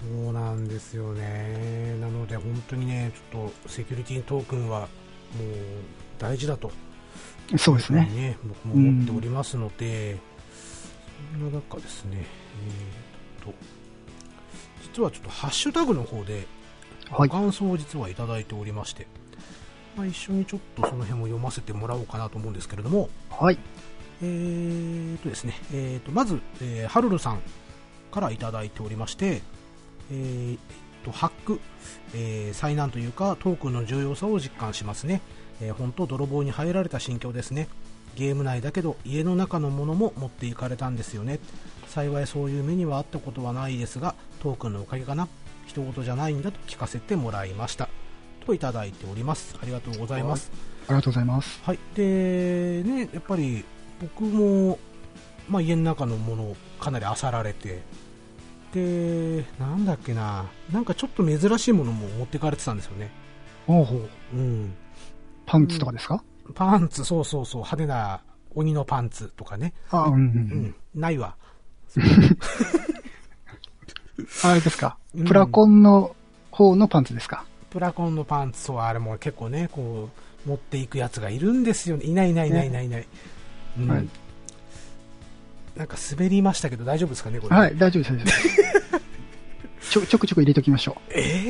[0.00, 1.96] そうなんですよね。
[2.00, 4.88] なので本当にね、ちょっとセキュリティトークンはもう
[6.18, 6.70] 大事だと、
[7.56, 8.02] そうですね。
[8.14, 10.18] ね僕も思っておりますので、
[11.32, 13.54] そんな中ですね、えーっと、
[14.82, 16.46] 実はちょっとハッシュタグの方で
[17.10, 17.28] はい。
[17.28, 19.06] 感想を実はいただいておりまして、
[19.96, 23.58] まあ、一緒にちょっとその辺を読ませてもらおうかなと思うんですけれども、はい。
[24.22, 27.40] えーとですね、えーとまず、えーハルルさん
[28.10, 29.42] からいただいておりまして、
[30.10, 30.58] えー
[31.04, 31.60] とハック、
[32.14, 35.20] えー災難というかトークンの重要さを実感しますね、
[35.60, 37.68] えー本当泥棒に入られた心境ですね。
[38.16, 41.40] ゲーム内だけど家の中のものも持っていかれたんですよね。
[41.88, 45.28] 幸いそういう目にはあったことはないですがトークンのおかげかな。
[45.66, 47.88] 人事じゃないんだと聞かせてもらいました。
[48.46, 49.56] といただいております。
[49.60, 50.50] ありがとうございます。
[50.86, 51.60] ありがとうございます。
[51.64, 53.64] はい、でね、やっぱり
[54.00, 54.78] 僕も、
[55.48, 57.80] まあ、家の中のものをかなり漁られて、
[58.74, 63.10] で、なんだっけな、なんかちょっと珍しいものも持ってかれてたんですよね。
[63.66, 64.36] ほうほう。
[64.36, 64.74] うん。
[65.46, 66.22] パンツとかですか、
[66.54, 68.20] パンツ、そうそうそう、派手な
[68.54, 69.72] 鬼のパンツとかね。
[69.90, 70.20] あ、うん、うん、う。
[70.20, 70.26] うん
[70.66, 71.36] ん、ないわ。
[74.44, 76.14] あれですか、うんプラコンの
[76.50, 77.44] 方のパンツですか？
[77.70, 80.08] プラコンのパンツ、そう、あれも結構ね、こ
[80.46, 82.04] う、持っていくやつがいるんですよね。
[82.04, 83.06] いないいないいないいないいない。
[83.78, 84.08] うんはい
[85.76, 87.56] なんか滑りましたけど大丈夫ですかね、これ。
[87.56, 88.12] はい、大丈夫です。
[88.12, 91.43] 大丈夫です ちょ、ちょくちょく入れときましょええ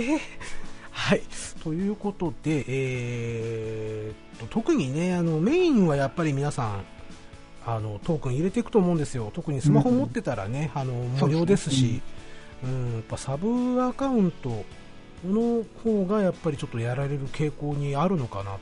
[1.04, 1.22] はい。
[1.62, 6.84] ということで、えーっと、特にね、あの、メインはやっぱり皆さん、
[7.66, 9.30] あの、トークン入れていくと思うんですよ。
[9.34, 12.00] 特にスマホ持ってたらね、あの、無料ですし、
[12.64, 14.64] うん、やっぱサブアカウント
[15.26, 18.58] の方がやっぱりちょっとやられる傾向にあるのかなと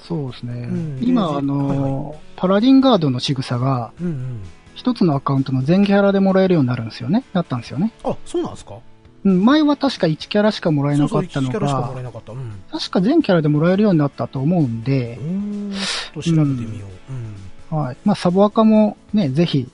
[0.00, 0.54] そうですね。
[0.54, 4.40] うん今、であの、はいはパラディンガードの仕草が、うんうん。
[4.74, 7.24] 一つのアカウントの全キャラでもらえるようになるんですよね。
[7.34, 7.92] なったんですよね。
[8.02, 8.74] あ、そうなんですか？
[8.74, 8.80] うん
[9.30, 12.50] 前は確か1キャラしかもらえそうそう、1なかったのが。
[12.70, 15.18] 確か全キャラでもらえるようになったと思うんで
[16.14, 17.72] と調べてみよう。
[17.72, 17.78] うん。
[17.78, 17.96] はい。
[18.04, 19.68] まあ、サブアカもね、ぜひ、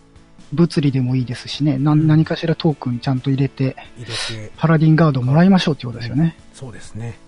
[0.52, 6.36] 物理でもいいですしね、なうん何かしらトークンちゃんと入れて、入れて、パラディンガードもらいましょうってことですよね。
[6.52, 7.18] そうですね。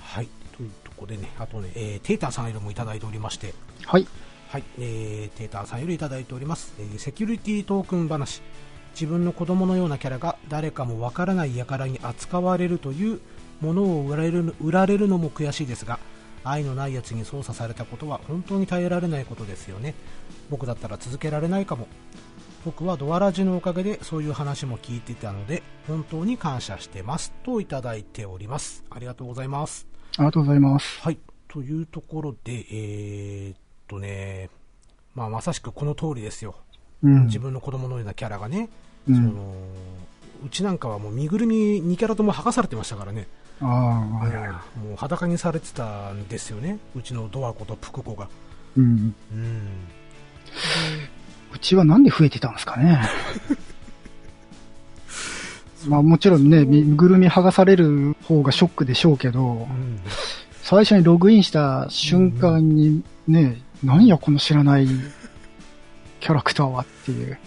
[0.00, 0.28] はい。
[0.56, 4.06] というところでね、あとね、えー、テーターさんよりもいただいておりまして、はい。
[4.54, 8.40] はい、えー、テーターさんよりいただいております、えーセキュリティトークン話
[8.94, 13.20] 自分の子供のようなキャラが誰かもわからない輩に扱われるという
[13.60, 15.98] ものを売られる売られるのも悔しいですが
[16.42, 19.94] 愛のないやつに操作されたことは本当に耐えられないことですよね
[20.50, 21.88] 僕だったら続けられないかも
[22.64, 31.00] 僕はドアラジのおかげでそういう話も聞いていたので本当に感謝してますといただいておりますありがとうございますありがとうございます。
[31.00, 31.18] はい。
[31.48, 33.56] というところで、えーっ
[33.88, 34.48] とね、
[35.14, 36.54] まあ、まさしくこの通りですよ。
[37.02, 37.26] うん。
[37.26, 38.68] 自分の子供のようなキャラがね、
[39.08, 39.54] うんその、
[40.44, 43.26] うちなんかはもう身ぐるみ2キャラとも剥がされてましたからね。
[43.60, 46.78] ああ、はいはいはもう裸にされてたんですよね。
[46.94, 48.24] うちのドア子とプク子が。
[48.24, 48.28] い。
[48.78, 49.14] うん。
[49.32, 49.60] うん。
[51.52, 53.00] うちはなんで増えてたんですかね。
[55.86, 60.00] まあもちろんね、身ぐるみ剥がされる方がショックでしょうけどう、ん。
[60.62, 64.88] 最初にログインした瞬間にね、何やこの知らない
[66.20, 67.38] キャラクターはっていう。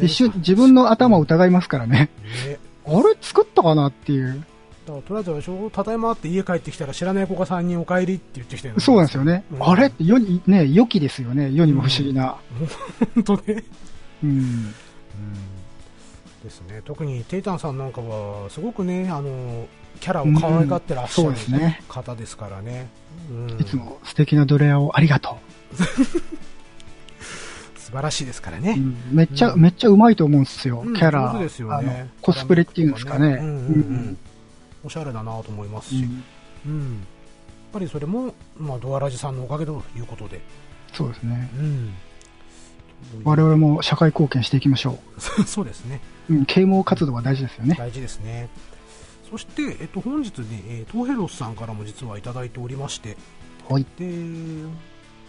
[0.00, 2.10] 一瞬自分の頭を疑いますからね。
[2.46, 2.58] ね。
[2.86, 4.44] あれ作ったかなっていう。
[4.86, 8.80] だからとりあえずただいまって家帰ってきたら知らない子が3人お帰りって言ってきたよね。
[8.80, 9.44] そうなんですよね。
[9.52, 11.50] うんあれって世に、ね、良きですよね。
[11.52, 12.36] 世にも不思議な。
[13.14, 13.64] 本当ね。
[14.24, 14.74] うん。
[16.42, 19.66] ですね、特にテイタンさんなんかはすごくねあの
[20.00, 21.80] キャラを可愛がってらっしゃそる、ね。
[21.88, 22.88] 方ですからね、
[23.30, 25.38] うん、いつも素敵なドレアをありがと
[27.92, 28.60] 素晴らしいですからう。
[28.62, 30.82] ね、うんめっちゃ、うんめっちゃうまいと思うんですよ。
[30.84, 31.38] うんキャラ。
[31.38, 33.26] ですよあのねコスプレっていうんですかね。
[33.26, 33.48] うんうんう
[33.80, 34.18] ん
[34.84, 36.24] おしゃれだなと思いますし、うん
[36.66, 36.90] うん
[37.72, 40.42] やっぱりそれも、まあ、ドアラジさんのおかげということで、
[40.92, 41.50] そうですね。
[41.56, 41.94] うん、
[43.24, 44.98] 我々も社会貢献していきましょ
[45.46, 46.34] そうですねう。
[46.34, 47.74] うん、啓蒙活動は大事ですよね。
[47.78, 48.50] 大事ですね
[49.30, 53.16] そして、えっと、本日ね、えートーヘロスさんからも実はいただいておりまして、
[53.70, 53.86] はい。
[53.98, 54.78] で、本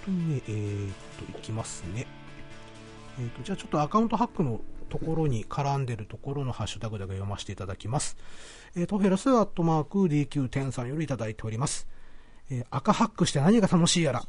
[0.05, 0.93] 当にね、えーっ
[1.31, 2.05] と、いきますね。
[3.19, 8.17] えーっと、じゃあちょっとアカウントハックのところに絡んでるところのハッシュタグだけ読ませていただきます。
[8.75, 11.87] えー、トヘラスアットマーク DQ10 さんよりいただいております。
[12.49, 14.23] えー赤ハックして何が楽しいやら。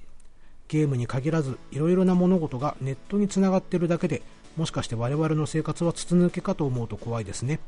[0.68, 4.22] ゲームに限らず、いろいろな物事がネットにつながってるだけで、
[4.56, 7.60] もしかして我々の生活は筒抜けかと思うと怖いですね。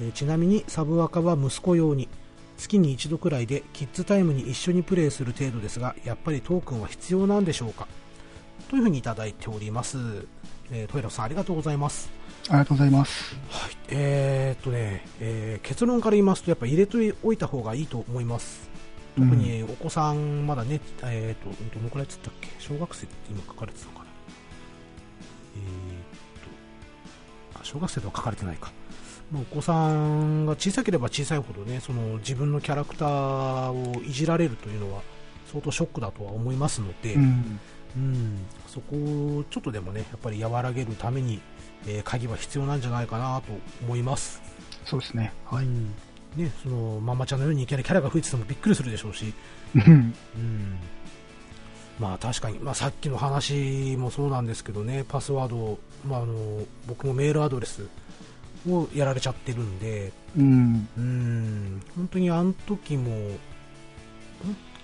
[0.00, 2.08] えーちなみにサブアカは息子用に、
[2.56, 7.88] 月に一度くらいでキッズタイムに一緒にプレイする程度ですがやっぱりトークンは必要なんでしょうか？
[8.68, 10.26] というふうにいただいております、
[10.72, 12.10] えー、トイラさんありがとうございます。
[12.48, 13.36] ありがとうございます。
[13.48, 13.76] はい。
[13.88, 18.68] えー、っとね、えー結論から言いますとやっぱ入れておいた方がいいと思います。
[19.16, 22.48] 特にお子さんまだね、えー、っとどのくらいつったっけ？
[22.58, 24.04] 小学生って今書かれてたのかな。
[25.56, 25.62] えー、
[27.52, 28.72] っとあ小学生とは書かれてないか。
[29.32, 35.02] まあお子さんが小さければ小さいほどねその自分のキャラクターをいじられるというのは
[35.46, 37.60] 相当ショックだとは思いますので、うん。
[37.96, 41.40] うん、そこをちょっとでもねやっぱり和らげるために、
[41.86, 43.52] えー鍵は必要なんじゃないかなと
[43.84, 44.42] 思います、
[44.84, 45.32] そうですね。
[45.46, 45.64] はい。
[45.64, 45.94] うん。
[46.36, 49.32] ね、そのママちゃんのようにいきなりキャラが増えててもびっくりするでしょうし、
[49.74, 49.82] うん。
[49.82, 50.78] うん、
[52.00, 55.04] まあ確かに、まあ、さっきの話もそうなんですけどね。
[55.08, 57.86] パスワード、まあ、あの僕もメールアドレス
[58.68, 60.88] をやられちゃってるんで、うん。
[60.96, 63.38] うん、本当にあの時もん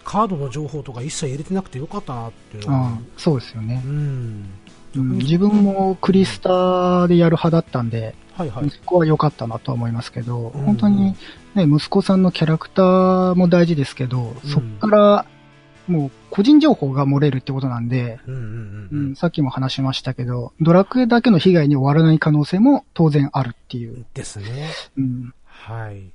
[0.04, 3.88] カードの情報とか一切入れてなくてよかったなっていうのはああ、そうですよねう。
[3.88, 4.50] ん、
[4.96, 11.14] うん自分もクリスタでやる派だったんで、はいはい、息子は良かったなとは思いますけど、うん本当に
[11.54, 15.26] ね、息子さんのキャラクターも大事ですけど、うんそっから、
[15.86, 18.20] もう個人情報が漏れるってことなんで、
[19.16, 24.04] さっきも話しましたけど、ドラクエだけの被害に終わらない可能性も当然あるっていう。
[24.14, 24.70] ですね。
[24.96, 26.10] うん、はい。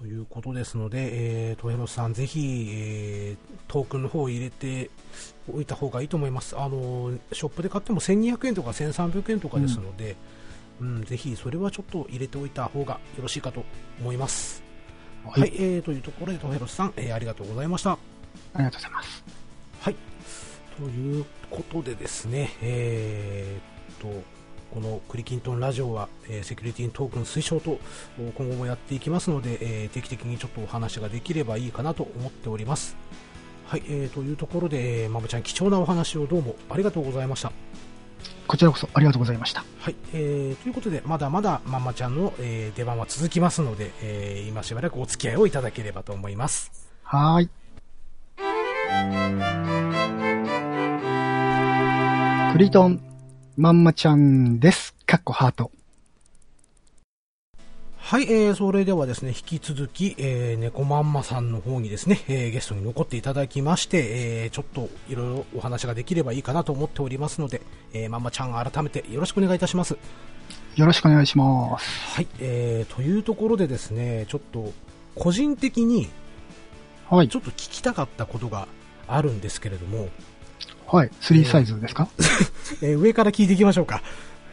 [0.00, 3.36] ということですので、えー、トヘロスさん、ぜひ、えー、
[3.68, 4.88] トークンの方を入れて
[5.52, 6.58] おいた方がいいと思います。
[6.58, 10.16] あの、ショップで買っても1200円とか1300円とかですので、
[10.80, 13.62] うん、ぜひそれはちょっと入れておいた方がよろしいかと
[14.00, 14.62] 思います。
[15.22, 17.92] は、はいいえー、というところで、トヘロスさん、えー、ありがとうございました。
[17.92, 17.98] あ
[18.56, 19.22] りがとうございます。
[19.80, 19.96] はい。
[20.78, 24.39] ということでですね、えー、っと、
[24.72, 27.78] このクリキントンラジオは、えーセキュリティトークン推奨と
[28.18, 32.96] お今後もやっていきますので、えー定期的にちょっとお話ができればいいかなと思っております。
[33.66, 37.52] はい、えー、というところで、えー、まぶちゃん貴重なお話をどうもありがとうございました。
[38.48, 39.64] こちらこそありがとうございました。
[39.78, 46.90] はい、えー、ということで、まだまだまんまちゃんの、えー、出番は続きますので、えー、今しばらくお付き合いをいただければと思います。
[47.04, 47.50] はーい。
[52.52, 53.00] クリトン、
[53.60, 54.94] まんまちゃんです。
[55.04, 55.70] かっこハート。
[57.98, 67.60] はい、えー、それではですね、引き続き、えー、猫まんまさんの方にですね、えー、ゲストに残っていただきまして、えー、ちょっといろいろお話ができればいいかなと思っておりますので、
[67.92, 69.98] えー、まんまちゃん改めてよろしくお願いいたします。
[70.76, 72.14] よろしくお願いします。
[72.16, 74.72] はい、えー、というところでですね、ちょっと、
[75.16, 76.08] 個人的に、
[77.10, 77.36] はいち。
[77.36, 78.68] ょっと聞きたかったことが
[79.06, 80.08] あるんですけれども、
[80.92, 81.10] はい。
[81.20, 82.08] 3サイズですか？
[82.82, 84.02] えー上から聞いていきましょうか。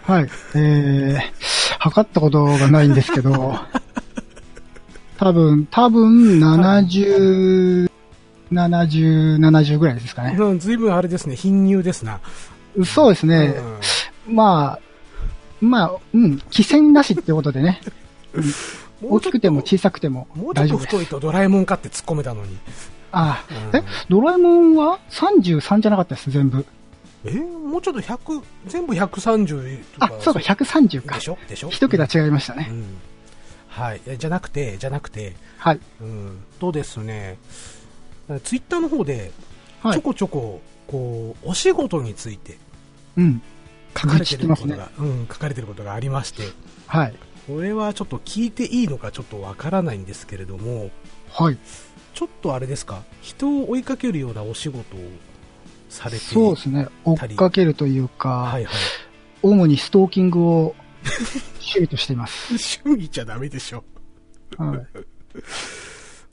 [0.03, 0.29] はい。
[0.55, 1.19] えー、
[1.79, 3.55] 測ったことがないんですけど、
[5.17, 7.89] 多分、多分、70、
[8.51, 10.35] 70、70ぐらいですかね。
[10.39, 12.19] うん、ずいぶんあれですね、貧乳ですな。
[12.85, 13.55] そうですね。
[14.29, 14.79] まあ、
[15.59, 17.81] まあ、うん、規制なしってことでね。
[18.33, 18.43] うん
[18.99, 20.95] 大きくても小さくてももうちょっと大丈夫です。
[20.97, 22.57] 太いとドラえもんかって突っ込めたのに。
[23.11, 26.65] あうんえドラえもんは33じゃなかったです、全部。
[27.25, 31.21] えーもうちょっと100、全部130とか。、あそうか、130かで。
[31.21, 31.37] しょ？
[31.49, 31.69] でしょ？
[31.69, 32.67] 一桁違いましたね。
[32.69, 32.85] うん。
[33.67, 34.01] はい。
[34.07, 35.79] えじゃなくて、じゃなくて、はい。
[36.01, 37.37] うん、とですね、
[38.43, 39.31] ツイッターの方で、
[39.83, 39.93] はい。
[39.93, 42.57] ちょこちょこ、こう、お仕事について
[43.17, 43.41] うん。
[43.97, 46.43] 書かれてることが、うん、書かれてることがありまして、
[46.87, 47.15] はい。
[47.47, 50.91] これはちょっと聞いていいのかちょっとわからないんですけれども、
[51.31, 51.57] はい。
[52.17, 54.99] ちょっとあれですか、人を追いかけるようなお仕事を
[55.87, 56.87] されてそうですね。
[57.05, 58.73] 追っかけるというか、はいはい。
[59.43, 60.75] 主にストーキングを
[61.59, 62.55] 趣味としています。
[62.89, 63.83] 趣味じゃダメでしょ。
[64.57, 64.87] はい。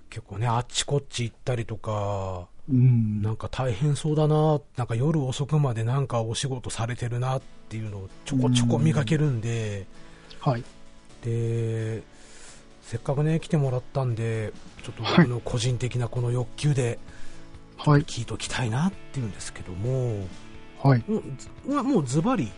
[0.08, 3.20] 結構ね、あっちこっち行ったりとか、うん。
[3.20, 9.86] なんか大変そうだな、なんか夜遅くまでなんかお仕事されてるなっていうのをちょこちょこ見かけるんで、
[10.40, 10.64] はい。
[11.22, 12.02] で、
[12.80, 17.00] せっかくね、来てもらったんで、ちょっと僕の個人的なこの欲求で
[17.76, 18.02] はい。
[18.02, 20.28] 聞いときたいなっていうんですけども、
[20.80, 21.04] はい。
[21.66, 22.52] ももうズバリ、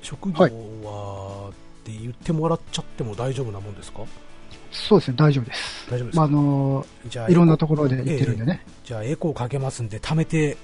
[0.00, 1.52] 職業はいはっ
[1.84, 4.00] て言ってもらっちゃっても大丈夫なもんですか？
[4.72, 5.86] そうですね、大丈夫です。
[5.90, 8.64] まあ、大丈夫ですか、あのじゃあいろんなところで言ってるんでね。
[8.84, 10.56] じゃあエコーかけますんで、貯めて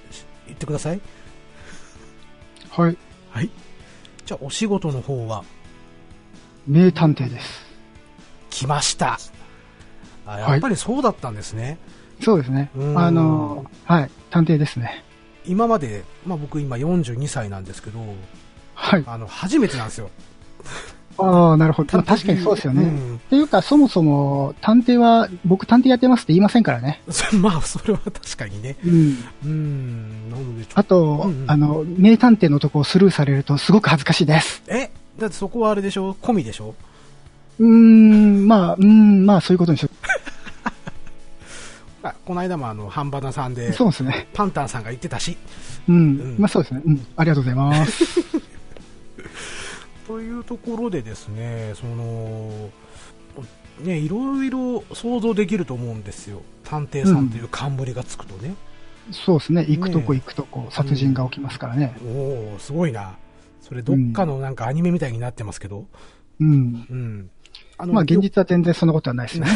[0.46, 1.00] 言ってください。
[2.70, 2.96] はい。
[3.30, 3.50] はい。
[4.24, 5.44] じゃあお仕事の方は、
[6.66, 7.66] 名探偵です。
[8.50, 9.18] 来ました。
[10.26, 11.78] あ、やっぱりそうだったんですね。
[12.20, 12.84] そうですねう。
[12.92, 14.10] んあのはい。
[14.30, 15.02] 探偵ですね。
[15.44, 17.98] 今まで、まあ僕今42歳なんですけど、
[18.74, 19.04] はい。
[19.06, 20.10] あの、初めてなんですよ。
[21.18, 21.96] ああ、なるほど。
[21.98, 22.84] まあ確かにそうですよね。
[22.84, 27.02] んっていうか、そもそも、探偵は、僕探偵やってますって言いませんからね。
[27.10, 28.76] そ まあ、それは確かにね。
[28.84, 29.24] うん。
[29.44, 34.62] うん、なのであと、うんうんあの、名探偵のとこをスルーされるとすごく恥ずかしいです。
[34.62, 34.90] と、え？
[35.18, 36.14] だってそこはあれでしょ？
[36.22, 36.74] 込みでしょ？
[37.58, 39.90] うーん、まあ、うーん、まあそういうことにしよ
[42.02, 43.54] あこの間もあの、半ばなさんう。
[43.54, 44.28] で、そうですね。
[44.32, 45.36] パンタンさんが言ってたし。
[45.88, 45.94] うん。
[45.94, 46.82] うんまあそうですね。
[46.84, 47.06] うん。
[47.16, 48.20] ありがとうございます。
[50.06, 52.70] というところでですね、その、
[53.80, 56.42] ね、いろいろ想像できると思うんですよ。
[56.64, 58.54] 探偵さんという冠がつくとね。
[59.10, 59.64] そうですね。
[59.68, 61.96] 行くとこね行くとこ、殺人が起きますからね。
[62.04, 63.16] おおすごいな。
[63.60, 65.86] それどっかのなんかアニメみたいになってますけど。
[66.40, 66.86] うん。
[66.90, 67.30] うん。
[67.78, 69.46] あまあ現実は全然そんなことはないですね。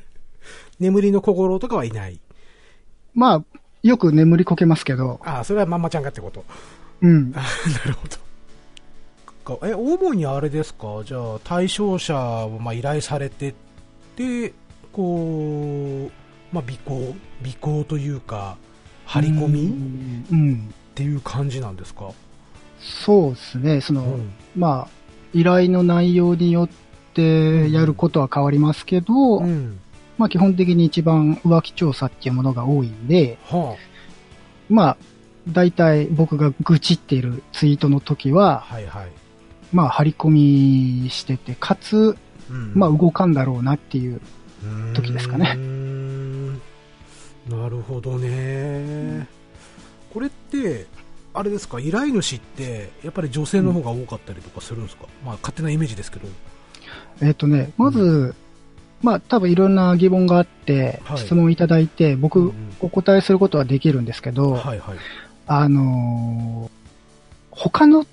[0.78, 2.20] 眠りの心とかはいない。
[3.14, 6.44] まあ、よく眠りこけますけど、ああ、それはまんまちゃんがってこと。
[7.00, 7.32] うん。
[7.34, 7.40] あ
[7.84, 9.56] なるほど。
[9.58, 11.02] かえ、主にあれですか？
[11.04, 12.16] じゃあ、対象者
[12.46, 13.54] をまあ依頼されて
[14.16, 14.52] で、
[14.92, 17.14] こう、まあ、尾行
[17.44, 18.56] 尾行というか、
[19.06, 20.26] 張り込みっうん。
[20.30, 20.74] うん。
[20.94, 22.10] ていう感じなんですか？
[22.80, 23.80] そうですね。
[23.80, 24.30] その、うん。
[24.56, 24.88] まあ、
[25.32, 26.68] 依頼の内容によっ
[27.16, 29.78] てやることは変わりますけど、うん。
[30.18, 33.76] まあ基本的に一番浮気調査っていうものが多いんで、は
[34.68, 34.96] まあ、
[35.48, 39.10] 大体僕が愚痴っているツイートの時あ、は、はいはい。
[39.72, 40.28] まあ張り込
[41.04, 42.16] みしてて、かつ、
[42.50, 44.20] うんまあ動かんだろうなっていう、
[44.94, 45.56] 時ですかね
[47.48, 49.28] なるほどね。
[50.12, 50.86] これって、
[51.34, 56.26] あれですか、依頼主って、やっぱり女性の方が多かったりとかするんですか、まあ、勝手なイメージですけど。
[57.22, 58.34] えっ、とね、まず、
[59.02, 64.98] まあ多分いろんな疑問があってはい、質問いただいて、うん僕お答えすることはできるんですけど、はいはい。
[65.46, 66.76] あのー
[67.58, 68.04] 他の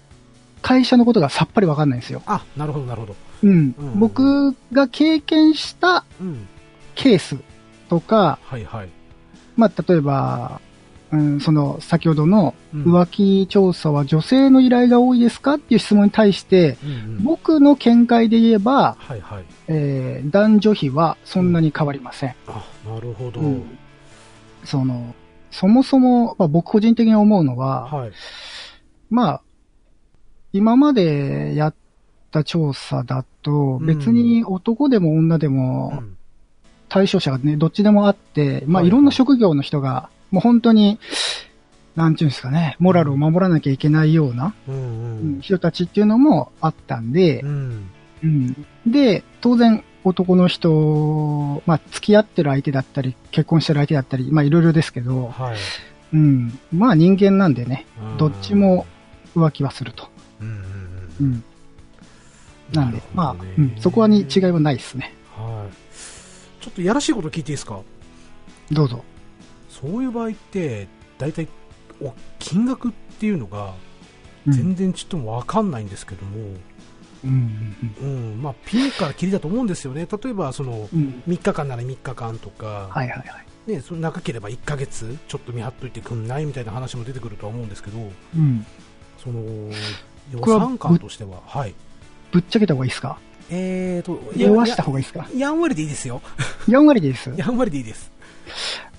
[0.61, 2.21] 会社のことがさっぱりわかんないんですよ。
[2.25, 3.15] あ、なるほどなるほど。
[3.43, 3.75] うん。
[3.77, 6.47] うん僕が経験したうん。
[6.95, 7.37] ケース
[7.89, 8.89] とか、はいはい。
[9.57, 10.61] まあ、例えば、
[11.13, 19.45] うん、その、先ほどのうん浮気調査は女性の依頼が多いですかっていう質問に対して、うんうん僕の見解で言えば、はいはい。
[19.67, 22.35] えー男女比はそんなに変わりません。
[22.47, 23.39] あ、なるほど。
[23.39, 23.63] うん
[24.65, 25.13] その、
[25.51, 28.11] そもそも、まあ、僕個人的に思うのは、はい。
[29.09, 29.41] まあ、
[30.53, 31.75] 今までやっ
[32.31, 36.17] た調査だと、うん別に男でも女でうもん
[36.89, 40.99] 対象者がね、どっちでもあって、まあはいいろんな職業の人が、もう本当に、
[41.95, 47.89] なんていうんですかね、モラルを守らなきゃいけないような、うんううんん人たちっていうのもあったんでう、ん。
[48.23, 55.57] うんで、当然男の人、まあ付き合ってる相手だったり、結婚してる相手だったり、まあいろいろですけど、はい。
[56.13, 58.87] うん、まあ人間なんでね、うんどっちも
[59.35, 60.09] 浮気はすると。
[60.41, 60.63] うんうんう
[61.21, 61.27] うん。
[61.33, 61.43] ん。
[62.73, 65.13] なんで、まあ、うん、そこはに違いはないですね。
[65.37, 66.63] はい。
[66.63, 67.79] ちょっとやらしいこと聞いていいですか？
[68.71, 69.03] どうぞ。
[69.83, 71.47] そういう場合って、大体、
[72.01, 76.37] お金額っていうのが、うん全然ちょっともわかんないんですけども、
[77.23, 80.05] うんうん、まあ、ピンからキリだと思うんですよね。
[80.21, 81.23] 例えば、その、うんうん。
[81.25, 83.23] 3日間なら3日間とか、はいはいは
[83.67, 83.71] い。
[83.71, 87.99] ね、その長ければ1ヶ月、ちょっと見張っといてくんないみたいな話も出てくるとは思うんですけど、
[88.35, 88.65] うん。
[89.23, 89.39] その、
[90.33, 91.73] 予算感としては、はい。
[92.33, 93.17] ぶっちゃけた方がいいですか？
[93.49, 95.25] えーと、弱した方がいいですか？
[95.37, 96.21] やんわりでいいですよ。
[96.67, 97.29] やんわりでいいです？
[97.29, 98.11] う やんわりでいいです。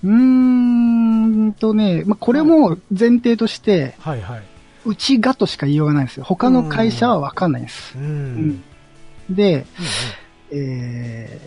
[0.06, 4.42] ーんとね、まあ、これも前提として、はいはい。
[4.86, 6.24] うちがとしか言いようがないんですよ。
[6.24, 8.00] 他の会社はわかんないんですう。
[8.00, 8.04] ん。
[8.04, 8.64] ううんん。
[9.30, 9.64] で、うん
[10.50, 11.40] え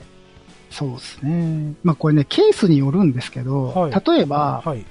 [0.71, 1.73] ー、そうですね。
[1.83, 4.85] まあ、これね、ケースによるんですけど、はい例えば、はい。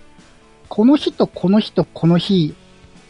[0.68, 2.54] この日とこの日とこの日、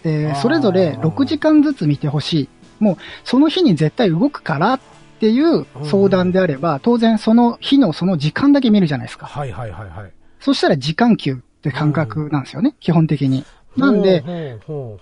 [0.05, 2.49] えーそれぞれ6時間ずつ見てほしい。
[2.79, 4.81] もう、その日に絶対動くからっ
[5.19, 9.27] ていう相談であれば、当然その日のその時間だけ見るじゃないですか。
[9.27, 10.13] はいはいはいはい。
[10.41, 13.45] そしたら時間給って感覚なんですよね、基本的に。
[13.77, 14.25] なんで、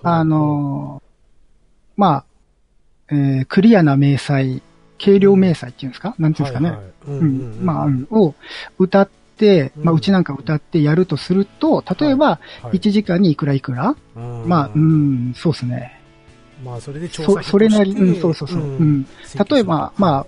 [0.02, 1.04] あ、のー
[1.96, 2.24] まあ、
[3.10, 4.60] えークリアな明細、
[5.02, 6.14] 軽量明細っていうんですか？
[6.18, 6.78] なんていうんですかね。
[7.60, 8.34] まあ、うんを
[8.78, 9.98] 歌って、まあ、うん。
[9.98, 14.48] うちなんか歌ってやるとすると、例えば、はい1時間にいくらいくら、うん。
[14.48, 15.93] まあ、うん、そうですね。
[16.62, 18.58] まあ、それで調査そ、れなり、うん、そうそうそう。
[18.58, 19.06] んうん。
[19.50, 20.26] 例えば、まあ、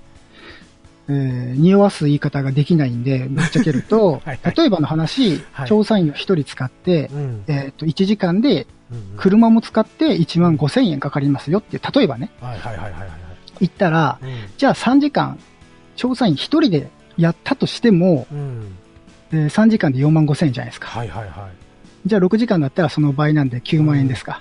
[1.08, 13.08] えー、匂わす言い方ができないんで、ぶっちゃけると はいはい、例えばの話、はい調査員を一人使って、うんえっ、と、1時間でうん車も使って1万5千円かかりますよって、例えばね、はいはいはいはいはい。
[13.60, 15.38] 言ったら、うんじゃあ3時間、
[15.94, 18.74] 調査員一人でやったとしても、うん。
[19.32, 20.88] えー3時間で4万5千円じゃないですか。
[20.88, 21.65] はいはいはい。
[22.06, 24.40] じゃあ6時間だったらその倍なんで9万円ですか。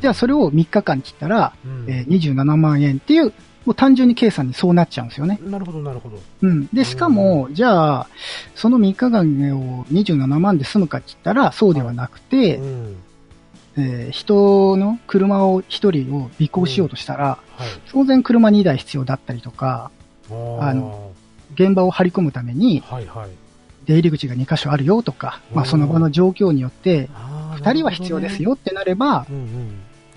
[0.00, 3.32] じゃあそれを3日間切ったら、うんえー27万円っていう、
[3.64, 5.38] もう単純に計算にそうなっちゃうんですよね。
[5.42, 6.20] なるほどなるほど。
[6.42, 6.66] うん。
[6.72, 8.06] で、しかも、じゃあ、
[8.54, 9.20] その3日間
[9.56, 12.96] を27万で済むかって言ったら、そうではなくて、うん
[13.76, 17.68] えー人の車を1人を尾行しようとしたら、はい。
[17.90, 19.90] 当然車2台必要だったりとか、
[20.30, 21.12] ああの、
[21.54, 23.30] 現場を張り込むために、はいはい。
[23.86, 28.42] 出入り口が2箇所あるよとか、まあうんその場の状況によって、あー2人は必要です。
[28.42, 29.26] よってなれば。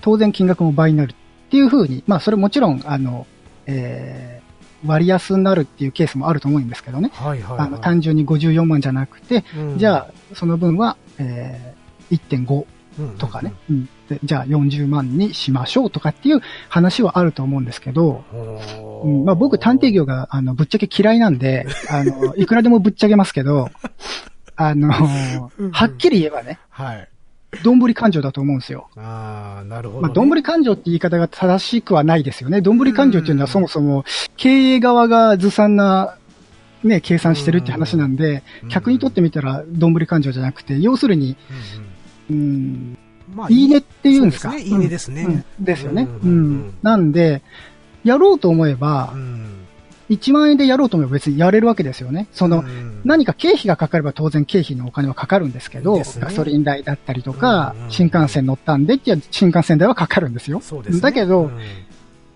[0.00, 1.14] 当然金額も倍になるっ
[1.50, 3.26] ていう風に、まあそれもちろん、あの、
[3.66, 4.48] えー
[4.86, 7.10] 割安になるっていうケースもあると思うんですけどね。
[7.12, 7.66] はいはいはい。
[7.66, 12.16] あの、単純に54万じゃなくて、うんじゃあ、その分は、えー
[12.46, 12.64] 1.5
[13.18, 18.22] とかね、うんで、じゃあ40万にしましょうとかっていう話はあると思うんですけど、
[19.04, 23.70] うんまあ僕探偵業が、あの、ぶっちゃけ嫌いなんで、 あの、いくらでもぶっちゃけますけど、
[24.56, 24.88] あの、
[25.58, 27.08] うんはっきり言えばね、はい。
[27.62, 28.88] どんぶり勘定だと思うんですよ。
[28.96, 30.14] ああ、なるほど、まあ、ね。
[30.14, 32.60] どんぶり勘定って言い方が正しくはないですよね。
[32.60, 34.04] どんぶり勘定っていうのはそもそも
[34.36, 36.14] 経営側がずさんな、
[36.84, 41.36] ね、計算してるって話なんで、うん客にとってみたらどんぶり勘定じゃなくて、要するに、
[42.30, 42.98] うん
[43.34, 44.54] まあ、いいねっていうんですか？
[44.56, 46.06] いいねですねですよね。
[46.22, 46.74] うん。
[46.82, 47.42] なんで、
[48.08, 49.44] やろうと思えばう、ん。
[50.10, 52.28] 1万円でやろうと思えば別にやれるわけですよね。
[52.32, 53.02] その、うん。
[53.04, 60.60] 何か経費がかかれば当然経費のお金はかかるんですけど、ガソリン代だったりとか、うんうん新幹線乗ったんでって新幹線代はかかるんですよ。
[60.60, 61.00] すね。
[61.00, 61.58] だけど、うん。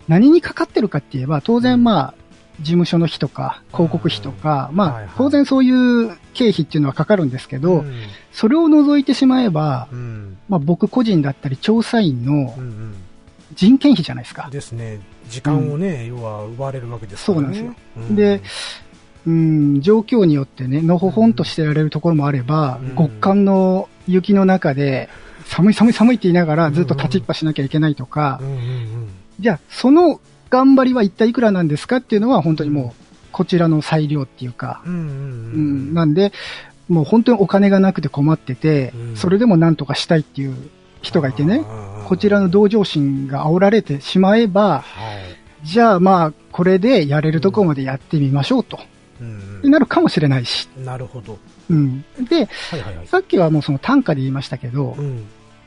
[0.08, 1.62] 何にかかってるかって言えば、当うん。
[1.62, 2.14] 然まあ、
[2.60, 7.92] 事務所の費とか、広告費とか、まあ当然そういう経費っていうのはかかるんですけど、うん。
[8.32, 10.36] それを除いてしまえば、うん。
[10.48, 12.94] まあ僕個人だったり調査員のうんうん
[13.54, 14.48] 人件費じゃないですか。
[14.50, 15.00] ですね。
[15.28, 17.54] 時間をね、要は奪われるわけですからね。
[17.54, 18.16] そうなんですうん。
[18.16, 18.42] で、
[19.26, 22.96] うん、状況によってね、のほほんとしてられるところもあれば、うん。
[22.96, 25.08] 極寒の雪の中で、
[25.46, 29.08] 寒い寒い寒いって言いながらずっと立ちっぱしなきゃいけないとか、うんうんうん。
[29.38, 35.90] じゃあ、その頑張りは一体いくらなんですかっていうのは、本当にもう、こちらの裁量っていうか、うんうんううん。
[35.92, 36.32] ん、なんで、
[36.88, 39.16] もう本当にお金がなくて困ってて、うん。
[39.16, 40.56] それでも何とかしたいっていう
[41.00, 41.62] 人がいてね、
[42.04, 45.66] こちらの同情心が煽られてしまえば、はい。
[45.66, 48.78] じゃあまあ、これでやれるところまでやってみましょうと、
[49.20, 50.68] うんなるかもしれないし。
[50.76, 50.84] うん。
[50.84, 51.38] なるほど。
[51.70, 52.04] うん。
[52.28, 53.06] で、はいはいはい。
[53.06, 55.24] さっきはもうその単価で言いましたけどう、ん。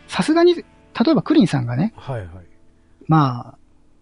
[0.08, 0.64] さすがに、例
[1.12, 2.30] えばクリンさんがね、はいはい。
[3.08, 3.58] まあ、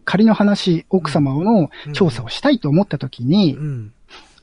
[0.06, 3.94] 仮の話、奥様の調査をしたいと思った時に、うん。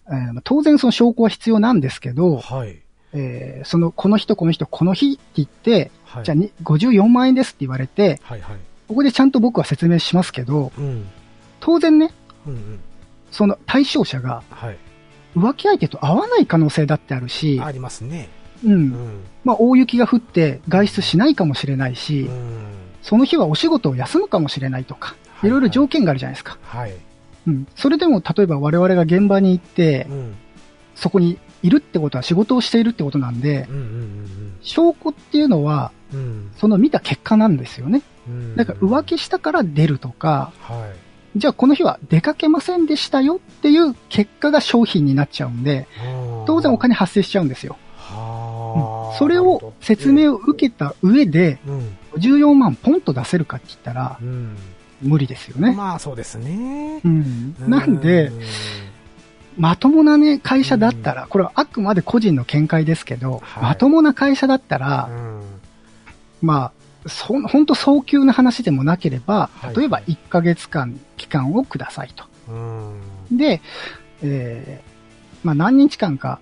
[0.08, 2.80] えーまあ当然その証拠は必要なんですけど、はい。
[3.12, 6.24] えーその、この人、この人、この日って言って、はい。
[6.24, 8.56] じゃあに54万円ですって言われて、はいはい。
[8.88, 11.06] ここでちゃんと僕は説明しますけど、うん。
[11.60, 12.12] 当然ね、
[12.46, 12.80] うんうん。
[13.30, 14.76] その対象者がはい。
[15.36, 18.28] 浮気相手と会わない可能性だってあるし、ありますね。
[18.64, 18.68] う。
[18.68, 19.20] うんん。
[19.44, 22.64] まあ大雪が降って外出しないかもしれないし、うん。
[23.02, 26.58] その日はお仕事を休むかもしれないとか、はいいろいろ条件があるじゃないですか。
[26.62, 26.92] はい。
[27.46, 27.66] うん。
[27.76, 30.34] それでも例えば我々が現場に行ってう、ん。
[30.96, 34.26] そこにいるってことは仕事をしているってことなんでう、んうん
[34.62, 35.92] 証拠っていうのは。
[36.58, 38.02] その見た結果なんですよね。
[38.28, 40.92] うんだから浮気したから出るとか、は
[41.36, 41.38] い。
[41.38, 45.86] じゃあこの日は出かけませんでしたよっていう結果が商品になっちゃうんで、
[46.46, 47.76] 当然お金発生しちゃうんですよ。
[47.96, 49.18] はあ。
[49.18, 51.96] それを説明を受けた上で、うん。
[52.16, 54.56] 14万ポンと出せるかって言ったらう、ん。
[55.00, 55.72] 無理ですよね。
[55.76, 57.08] まあそうですねう。
[57.08, 57.54] ん。
[57.68, 58.32] なんで、
[59.60, 65.42] まともなね、会社だったら、これはあくまで個人の見解ですけど、はいまともな会社だったうら、ん。
[66.40, 66.72] ま
[67.04, 72.24] あ、そ、本当早急な話でもなければはい、例えば1ヶ月間期間をくださいと。
[72.48, 73.36] うん。
[73.36, 73.60] で、
[74.22, 74.90] えー
[75.42, 76.40] まあ何日間か、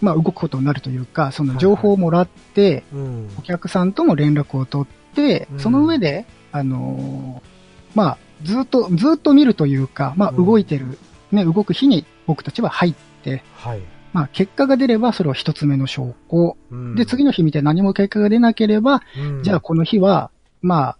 [0.00, 3.30] まあ動くことになるというか、その情報をもらって、うん。
[3.38, 7.48] お客さんとも連絡を取ってう、んその上で、あのー
[7.94, 10.98] まあ、ずっと、ずっと見るというか、まあうん動いてる、
[11.30, 13.80] ね、動く日に僕たちは入って、はい。
[14.12, 16.56] まあ結果が出ればそれを一つ目の証拠。
[16.70, 16.94] うん。
[16.94, 19.42] で、次の日見て何も結果が出なければ、うん。
[19.42, 20.30] じゃあこの日は、
[20.62, 20.96] まあ、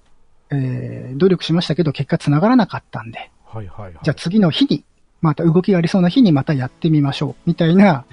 [0.51, 3.95] えー努力しましたけど結果繋がらなかったんで、はいはいはい。
[4.03, 4.85] じゃあ次の日に、
[5.20, 8.05] また動きがありそうな日にまたやってみましょう、みたいな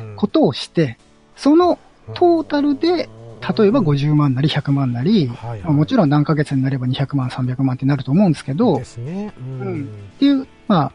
[0.00, 0.16] うん。
[0.16, 0.98] ことをして、
[1.36, 1.78] その
[2.14, 3.08] トータルで、
[3.56, 5.60] 例えば50万なり100万なり、はいはい。
[5.62, 9.32] まあもちろん何ヶ月になれば200万、300万ってなると思うんですけど、っですね。
[9.38, 9.88] ううん。
[10.18, 10.92] ていう、まあ、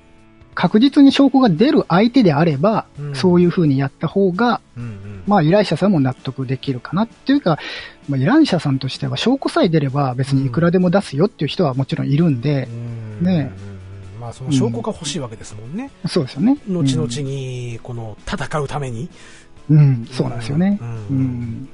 [0.53, 5.23] 確実に証拠が出る相手であれば、うんそういう風にやった方が、うんうん。
[5.27, 7.59] まあ依頼者さんも納得できるかなっていうか、
[8.09, 15.91] まあ、依頼者さんとしては証拠さえ出れば別にいくらでも出すよっていう人はもちろんいるんで、うんねうんまあその証拠が欲しいわけですもんね。
[16.07, 16.57] そうですよね。
[16.67, 19.09] 後々に、この、戦うために。
[19.69, 20.77] うん、うんそうなんですよね。
[20.81, 21.69] ううん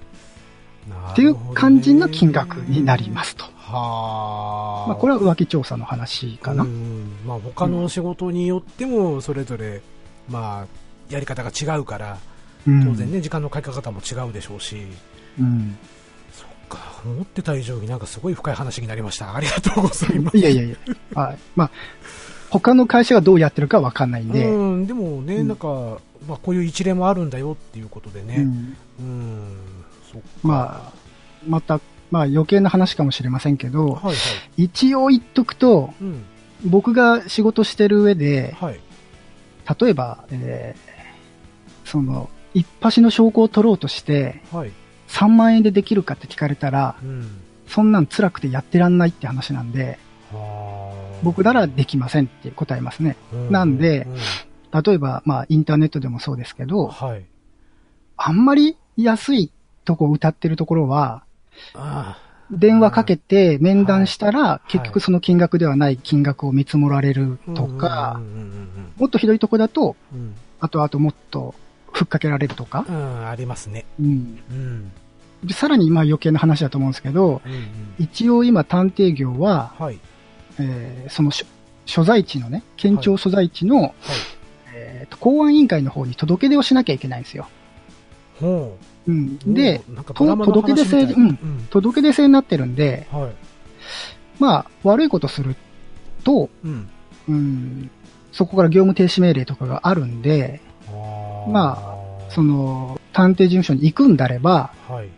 [1.11, 3.45] っていう感じの金額になりますと。
[3.72, 4.88] はあ。
[4.89, 6.63] まあこれは浮気調査の話かな。
[6.63, 9.82] うんまあ他の仕事によっても、それぞれ、
[10.30, 10.67] まあ、
[11.09, 12.17] やり方が違うから、
[12.67, 14.78] うん当然ね、時間のかけ方も違うでしょうし、
[15.39, 15.78] うん。
[16.34, 19.36] そっか、思ってた以上になんかすごい深い話になりました。
[19.36, 20.38] ありがとうございます。
[20.38, 20.78] いやいやいや。
[21.13, 21.38] はい。
[21.55, 21.72] まあ、
[22.49, 24.45] 他の会社がどうやってるかわかんないんで。
[24.45, 29.57] うん、でもね、うんなんか、まあ、こういう一例もあるんだよっていうことでね、うんうん、
[30.11, 30.28] そっか。
[30.43, 30.91] まあ、
[31.47, 31.80] また、
[32.12, 34.16] まあ余計な話かもしれませんけど、はいはい。
[34.64, 36.24] 一応言っとくと、うん、
[36.66, 38.80] 僕が仕事してる上で、はい。
[39.80, 40.99] 例えば、えー
[41.86, 44.72] その、一発の証拠を取ろうとして、はい。
[45.07, 47.41] 3万円でできるかって聞かれたら、うん。
[47.68, 49.97] そんなん辛くてやってらんないって話なんで、
[50.32, 53.16] はあ僕ならできませんって答えますね。
[53.49, 54.18] なんでうん
[54.72, 57.26] 例えば、まあ、インターネットでもそうですけど、はい。
[58.18, 59.51] あんまり安い
[59.84, 61.24] とこを歌ってるところは、あ
[62.51, 67.53] 電話かけて面談したら、はい結局その金額ではない金額を見積もられるあ。
[67.53, 68.20] とか
[68.97, 69.95] もっとひどいとこだと、
[70.60, 71.55] あとあともっと
[71.91, 72.95] ふっかけられるとか、うん。
[72.95, 73.86] うん、ありますね。
[73.99, 74.91] うん。
[75.51, 77.41] さらに今余計な話だと思うんですけど、
[77.97, 79.99] 一応今探偵業は、はい。
[80.60, 81.45] えーその所
[81.86, 83.93] 所在地のね、県庁所在地の、はい。
[84.76, 87.47] えーと公安委員会の方に届け出をしなきゃいけないんですよ。
[88.39, 88.53] ほう
[88.86, 88.89] ん。
[89.08, 89.12] う。
[90.02, 93.22] んかドラマの届け出制うん届け出制になってるんで、うん。
[93.22, 93.32] はい。
[94.39, 95.56] まあ、悪いことする
[96.24, 96.89] と、うん。
[97.28, 97.91] うん、
[98.32, 100.62] そこから業務停止命令とかがあるんで、
[101.47, 105.10] まあその、探偵事務所に行くんだれば、はい。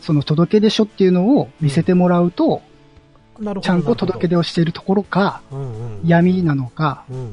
[0.00, 2.62] その届け出書っていうのを見せてもらうと、
[3.38, 3.60] なるほど。
[3.60, 6.06] ちゃんと届け出をしているところか、うんうん。
[6.06, 7.24] 闇なのか、うんうん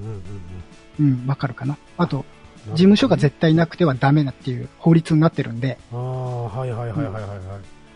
[0.99, 1.77] うんうん、わかるかな。
[1.97, 2.23] あと、うん。
[2.71, 7.39] 事務所が絶対なくてはダメなっていう法律になってるんで、ああ、はいはいはいはいはいはい。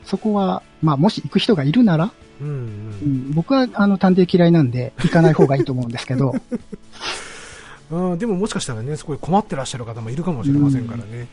[0.04, 2.12] そこは、まあ、もし行く人がいるなら、
[2.42, 2.52] うんう。
[2.52, 6.34] うんん、僕は、あの、探偵嫌いなんで、行かない方がいいと思うんですけど、
[7.92, 11.28] うん、でももしかしたらね、すごい困ってらっしゃる方もいるかもしれませんからね。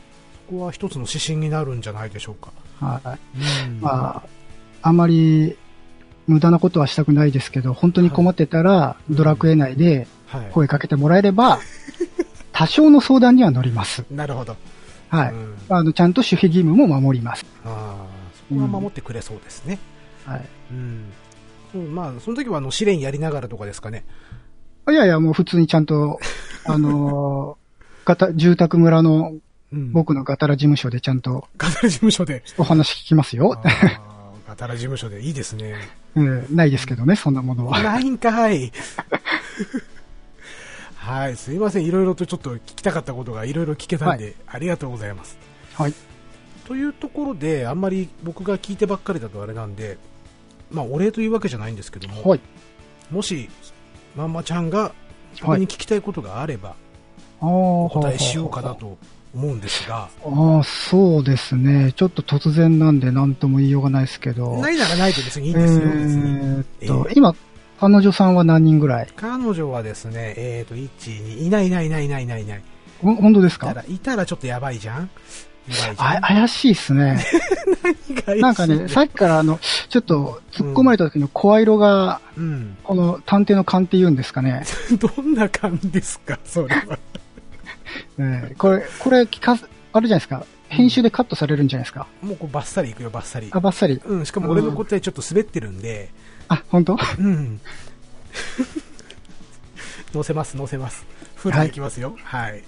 [0.48, 2.50] こは一つの指針になるんじゃないでしょうか。
[2.80, 3.18] はい。
[3.80, 4.22] まあ、
[4.82, 5.56] あんまり
[6.26, 10.06] 無駄なことはしたくないですけど、本当に困ってたら、ドラクエ内で
[10.52, 11.58] 声かけてもらえれば、
[12.58, 14.04] 多少の相談には乗ります。
[14.10, 14.56] なるほど。
[15.10, 15.34] はい。
[15.68, 17.46] あの、ちゃんと守秘義務も守ります。
[17.64, 18.06] ああ、
[18.48, 19.78] そこは守ってくれそうですね。
[20.24, 20.44] はい。
[20.72, 21.94] うん。
[21.94, 24.04] まあ、その時は、あの、試練やりながらとかですかね。
[24.90, 26.18] いやいや、もう普通にちゃんと、
[26.66, 29.34] あのー、住宅村の
[29.70, 31.46] 僕のガタラ事務所でちゃんと。
[31.58, 32.42] ガタラ事務所で。
[32.56, 33.62] お話聞きますよ。
[34.48, 35.76] ガタラ事務所でいいですね。
[36.16, 37.80] うん、ないですけどね、そんなものは。
[37.80, 38.72] ないんかい。
[41.08, 41.86] はい、すいません。
[41.86, 45.38] いろいろとちょっと聞きたかったことがいろいろ聞けたんで、はい、ありがとうございます。
[45.72, 45.94] はい。
[46.66, 49.96] というところで、あんまり僕が聞いてばっかりだとあれなんで、
[50.70, 52.40] まあ、お礼というわけじゃないんですけども、はい、
[53.10, 53.48] もし、
[54.16, 54.92] まんまちゃんが
[55.40, 56.76] 僕に聞きたいことがあれば、はい、
[57.40, 58.98] お答えしようかなと
[59.34, 60.10] 思うんですが。
[60.26, 61.92] ああ、そうですね。
[61.92, 64.58] ちょっと突然なんで何とも言いようがないですけど。
[64.58, 67.34] ないならないと別にいいんですよ、えー、っと、えー、今、
[67.80, 69.08] 彼女さんは何人ぐらい？
[69.16, 70.88] 彼女はですね、えっ、ー、と、1、
[71.38, 72.62] 2、いないいないいないいないいないいない。
[73.00, 73.72] 本当ですか？
[73.88, 75.10] いたらちょっとやばいじゃん？
[75.98, 77.22] あ怪しいっすね。
[78.40, 79.60] なんかね、さっきからあの、
[79.90, 84.64] ちょっと突っ込まれた時の声色が、うん、この探偵の勘って言うんですかね？
[84.98, 86.98] どんな勘ですか、それは。
[88.18, 90.44] ね、これ、これ聞かす、あるじゃないですか？
[90.68, 92.06] 編集でカットされるんじゃないですか？
[92.22, 93.48] もうこうバッサリいくよ、バッサリ。
[93.52, 94.00] あ、バッサリ。
[94.04, 96.10] うん、しかも俺の答えちょっと滑ってるんで。
[96.48, 96.96] あ、本当？
[97.18, 97.60] うん。
[100.12, 101.06] 載せます、載せます。
[101.36, 102.16] フルでいきますよ。
[102.22, 102.50] はい。
[102.50, 102.62] はい、い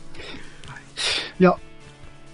[1.44, 1.56] や、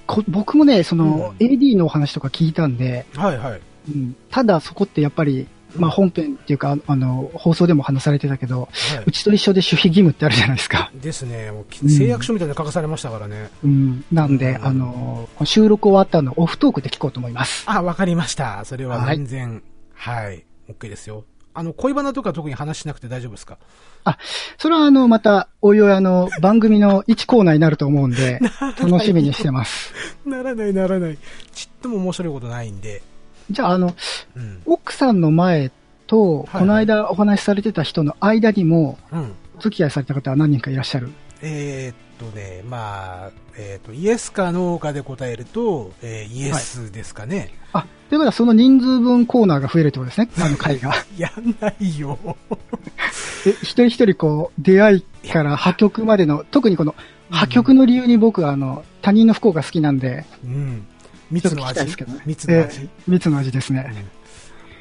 [0.06, 3.60] こ僕もね、その、うん、AD のお話とか聞いたんで、はいはい。
[3.88, 10.90] うん、ただそこってやっぱり、まあ、本編っていうか、あの、放送でも話されてたけど、はい、うちと一緒で守秘義務ってあるじゃないですか。
[10.94, 11.50] ですね。
[11.50, 13.50] もう誓約書みたいなの書かされましたからね。
[13.62, 14.04] うん。
[14.10, 17.64] なんで、うん、あの、収録終わったのオフトークで聞こうと思います。
[17.66, 18.64] あ、わかりました。
[18.64, 19.62] それは全然、
[19.94, 21.24] はい、はい、OK ですよ。
[21.58, 23.56] あの、恋バナとか特に話しなくて大丈夫ですか？
[24.04, 24.18] あ、
[24.58, 28.40] それはあの、また、おいおいあの、番組の1コーナーになると思うんで、
[28.80, 29.92] 楽しみにしてます。
[30.26, 31.18] ならないならない。
[31.54, 33.02] ちっとも面白いことないんで。
[33.50, 33.94] じゃあ、あの、
[34.36, 35.70] うん、奥さんの前
[36.06, 41.10] と、はいはい、この間お話しされてた人の間にも、うん、お付き合いされた方は何人かいらっしゃる？
[41.42, 47.54] えー、っとね、まあ、えー、っと、イエスかノーかで答えると、えー、イエスですかね。
[47.72, 50.94] はい、あ、ということはその人数分コーナーが増えるってことですね、あの回が。
[51.16, 52.18] やんないよ。
[53.46, 56.94] え、一人一人こう、出会いから破局までの、特にこの、
[57.30, 60.86] 破局の理由に僕はあの、他人の不幸が好きなんで、うん。
[61.30, 62.22] 蜜の味ですけどね。
[62.24, 63.92] 蜜の味、えー、蜜の味ですね。
[63.94, 64.16] うん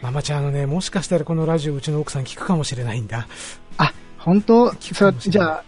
[0.06, 3.28] ママちゃん、あのね、もしかしたらこのラジオうちの奥さん聞くかもしれないんだ。
[3.78, 4.72] あ、本当？
[4.80, 5.64] それじゃあ、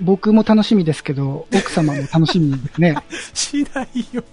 [0.00, 2.96] 僕も楽しみですけど、奥様も楽しみですね。
[3.34, 4.24] しないよ。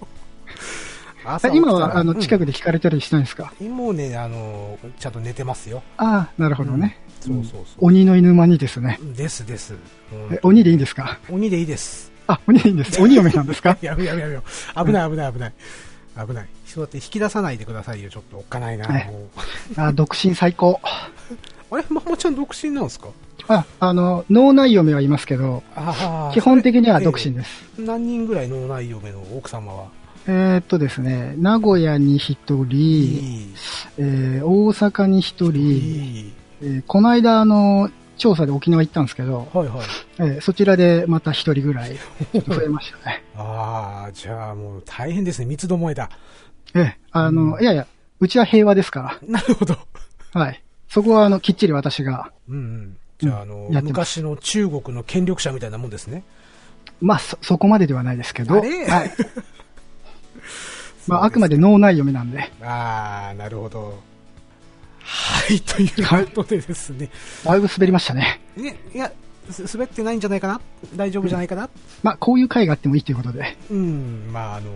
[1.53, 5.84] 今は、あの、近くで聞かれたりしたんですか、うん、今ね、あの、ちゃんと寝てますよ。
[5.97, 6.97] ああ、なるほどね。
[7.28, 7.86] うん、そうそうそう。
[7.86, 8.97] 鬼の犬間にですね。
[9.15, 9.74] ですです。
[10.32, 11.20] え、鬼でいいんですか？
[11.30, 12.11] 鬼でいいです。
[12.28, 13.01] あ、鬼でいいんです。
[13.01, 13.78] 鬼嫁なんですか？
[13.82, 14.43] やめやめやめよ。
[14.86, 15.53] 危ない危ない危ない。
[16.28, 16.47] 危ない。
[16.65, 18.38] そうやって引き出さないでくださいよ、ちょっと。
[18.38, 19.11] おっかないな、ね、
[19.76, 20.80] あ、独身最高。
[21.70, 23.09] あれママちゃん独身なんですか？
[23.48, 25.64] あ、あの、脳内嫁はいますけど、
[26.34, 27.66] 基本的には独身です。
[27.80, 29.88] えー、何人ぐらい脳内嫁の奥様は？
[30.28, 33.54] えー、っとですね、名古屋に一人、
[33.98, 39.86] えー、大阪に一人、えー、この間、あの、調査で沖縄行ったんですけど、はいはい。
[40.20, 41.95] えー、そちらでまた一人ぐらい
[42.34, 43.24] 増えましたね。
[43.38, 45.45] ああ、じゃあもう大変ですね。
[45.45, 46.10] 三つどもえだ。
[46.76, 47.88] ええ、あの、うん、いやいや、
[48.20, 49.28] うちは平和ですから。
[49.30, 49.78] なるほど。
[50.34, 50.62] はい。
[50.89, 52.32] そこは、あの、きっちり私が。
[52.50, 52.98] うんうん。
[53.20, 56.24] じゃあ、あの、昔の中国の権力者みたいなもんですね。
[57.01, 58.59] まあ、そ、そこまでではないですけど。
[58.59, 58.70] はい。
[61.07, 62.51] まあ、あくまで脳内読みなんで。
[62.61, 63.99] ああ、なるほど。
[64.99, 67.09] はい、ということでですね。
[67.43, 68.41] だいぶ滑りましたね。
[68.57, 69.11] ね、いや、
[69.74, 70.59] 滑ってないんじゃないかな？
[70.95, 71.70] 大丈夫じゃないかな、うん、
[72.03, 73.57] まあ、こういう回があってもいいということで。
[73.72, 74.70] うん、まあ、あの、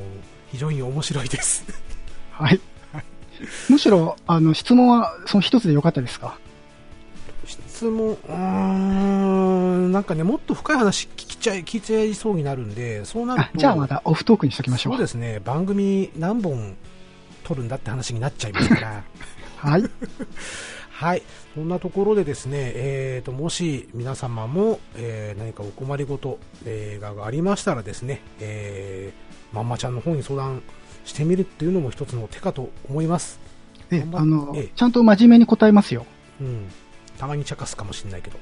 [0.51, 1.65] 非常に面白いです。
[2.31, 2.59] はい。
[3.69, 6.37] むしろ、あの、質問はその一つでよかったですか？
[7.81, 13.57] 質問、うん、なんかね、もっと深い話聞きちゃい、聞いちゃいそうになるんで、そうなると。
[13.57, 14.93] じゃあまたオフトークにしときましょう。
[14.93, 16.77] そうですね、番組何本
[17.43, 19.03] 撮るんだって話になっちゃいますから。
[19.57, 19.83] はい。
[20.91, 21.23] はい。
[21.55, 30.61] そんなところでですね、えーと、もし皆様も、えー、何かお困りごと、えー、がありましたらですね、えー、まんまちゃんの方に相談
[31.03, 33.39] してみるっていうのも一つの手かと思います。
[33.89, 36.05] え、あの、えちゃんと真面目に答えますよ。
[36.39, 36.67] うん。
[37.21, 38.39] たまに茶化すかもしれないけど。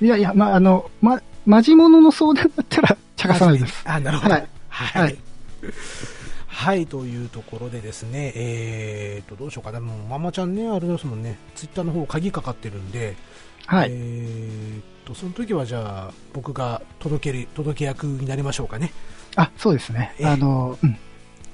[0.00, 3.82] いやいや、まあ、あの、ま、マジモノの相談だったら茶化さないです。
[3.84, 4.32] あ、なるほど。
[4.32, 4.48] はい。
[4.70, 5.18] はい。
[6.46, 9.80] はい、というところでですね、えーと、どうしようかな。
[9.80, 13.16] もう、ママちゃんね、あれですもんね、ツイッターの方鍵かかってるんで、
[13.66, 13.90] はい。
[13.92, 18.94] えーと、その時はじゃあ、僕が届ける、届け役になりましょうかね。
[19.36, 20.14] あ、そうですね。
[20.22, 20.96] あの、うん。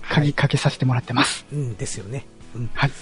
[0.08, 1.44] 鍵かけさせてもらってます。
[1.50, 2.24] はい、うん、ですよね。
[2.54, 2.70] うん。
[2.72, 2.92] はい。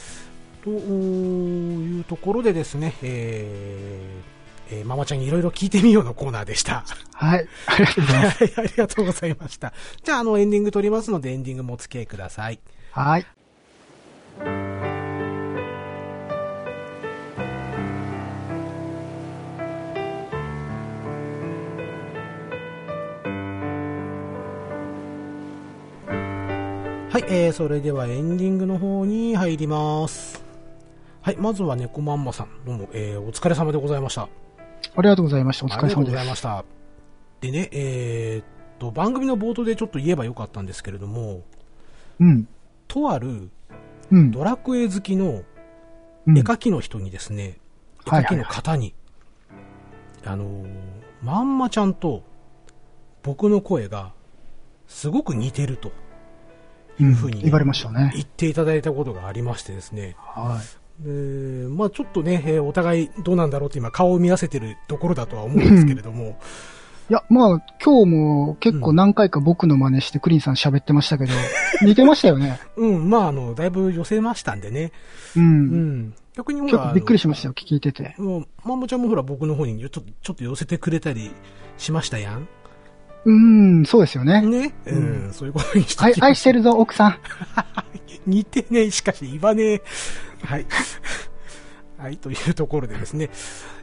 [0.62, 6.84] というところでですね、えー、えー、ママちゃんにいろいろ聞いてみようのコーナーでした。
[7.14, 7.48] はい。
[7.66, 8.44] ありがとうございます。
[8.60, 9.72] ありがとうございました。
[10.04, 12.60] じゃあ、あの、エンディング撮りますので、エンディングもお付き合いください。
[12.92, 13.26] はい。
[27.12, 30.49] はい、えー、それではエンディングの方に入ります。
[31.22, 34.22] はい、まずは猫まんまさん、どうも、えー、お疲れ様でございました。
[34.22, 35.66] ありがとうございました。
[35.66, 35.96] お疲れ様です。
[35.96, 36.64] ありがとうございました。
[37.42, 38.44] でね、えー、っ
[38.78, 41.42] と、番組の冒頭でちょっと言えばよかったんですけれども、
[42.20, 42.48] うん。
[42.88, 43.50] とある、
[44.10, 45.42] うん、ドラクエ好きの
[46.26, 47.58] 絵描きの人にですね、
[48.06, 48.94] うん、絵描きの方に、
[50.24, 50.68] あのー、
[51.22, 52.22] まんまちゃんと
[53.22, 54.14] 僕の声が
[54.86, 55.92] すごく似てると。
[56.98, 58.10] いうふうに、ね、言われましたね。
[58.14, 60.16] 言っていただいたことがありましてですね。
[60.18, 60.79] はい。
[61.04, 66.38] で、まあちょっとね、えー、お互いどうなんだろうって今顔を見合わせてるところだとは思うんですけれども。
[67.08, 71.32] いや、まあ今日も結構何回か僕の真似してクリンさん喋ってましたけど、
[71.82, 72.60] 似てましたよね。
[72.76, 74.92] うん、まああの、だいぶ寄せましたんでね。
[75.36, 75.42] うん。
[75.42, 76.14] うん。
[76.36, 76.92] 逆にほら。
[76.94, 78.14] びっくりしましたよ、聞いてて。
[78.18, 81.32] もう、まんもちゃんもほら僕の方にちょっと、ちょっと寄せてくれたり
[81.78, 82.46] しましたやん。
[83.24, 84.40] うん、そうですよね。
[84.40, 84.72] ね？
[84.86, 87.18] うん、うん、そういうことにしてはい、愛してるぞ、奥さん。
[88.26, 89.82] 似てねしかし言わねえ。
[90.42, 90.66] はい。
[91.98, 93.28] はい、というところでですね、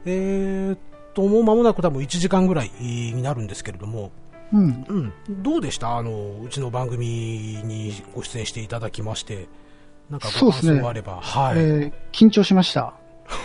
[0.05, 0.79] えー、っ
[1.13, 4.11] と、もう間もなく多分1時間ぐらいになるんですけれども、
[4.53, 4.85] うん。
[4.87, 5.13] うん。
[5.43, 5.97] どうでした？
[5.97, 7.05] あの、うちの番組
[7.63, 9.47] にご出演していただきまして、
[10.09, 11.91] なんかご感想があれば、ね、はい、えー。
[12.11, 12.93] 緊張しました。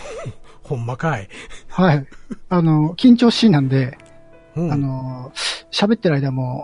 [0.63, 1.27] ほんまかい。
[1.67, 2.07] はい。
[2.49, 3.97] あの、緊張しいなんで、
[4.55, 5.31] うん、あの、
[5.71, 6.63] 喋ってる間も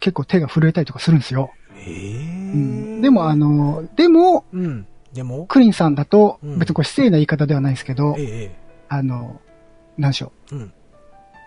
[0.00, 1.52] 結構手が震えたりとかするんですよ。
[1.76, 5.46] えー、うん、でもあの、でも、うん、でも？
[5.46, 8.56] クリンさんだと、別にこれ失礼な言い方ではないですけど、ええ、
[8.88, 9.40] あの、
[9.98, 10.56] 何でしょう。
[10.56, 10.72] うん、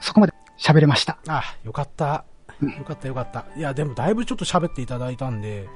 [0.01, 1.17] そこまで喋れました。
[1.27, 2.25] あ、よかった。
[2.61, 3.45] よかったよかった。
[3.57, 5.67] いや、でもだいぶちょっと喋っていただいたんで、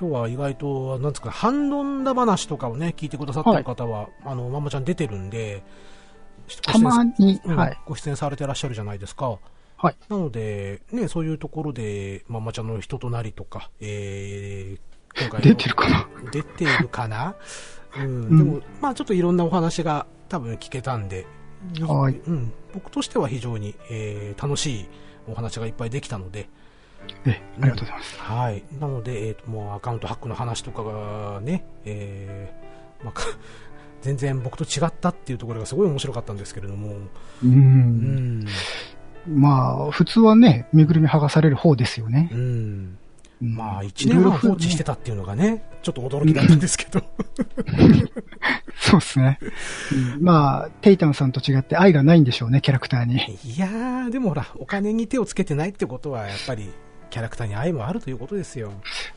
[0.00, 5.62] 今日は意外と、なんですか、ハンドンダ話とかをね、聞いてくださってる方は、はい、あの、ママちゃん出てるんで、
[6.62, 9.38] たまに、はい、ご出演されてらっしゃるじゃないですか。
[9.76, 9.96] はい。
[10.08, 14.80] なので、ね、そういうところで、ママちゃんの人となりとか、えー、
[15.18, 16.08] 今回出てるかな？
[16.30, 17.34] 出てるかな？
[17.98, 21.26] うん、でも、まあちょっといろんなお話が多分聞けたんで、
[21.80, 22.14] はい。
[22.26, 24.88] うん、僕としては非常に、えー、楽しい
[25.28, 26.48] お話がいっぱいできたので、
[27.26, 28.18] え、ありがとうございます。
[28.18, 28.64] はい。
[28.80, 33.20] なので、えっ、ー、と、もうアカウントハックの話とかがね、えー、まあ、
[34.02, 36.96] 全然僕と違ったっていうところがすごい面白かったんですけれども。
[37.44, 38.46] うん。
[39.28, 42.28] まあ、普通はね、身ぐるみ剥がされる方ですよね。
[42.32, 42.98] うん。
[43.42, 47.02] まあ、一年半放置してたっていうのがね、ちょっと驚きだったんですけど。
[48.78, 49.40] そうですね。
[50.20, 53.16] まあ、テイタンさんと違って愛がないんでしょうね、キャラクターに。
[53.16, 56.70] いやー、でもほら、お金に手をつけてないってことは、やっぱり、
[57.10, 58.72] キャラクターに愛もあるということですよ。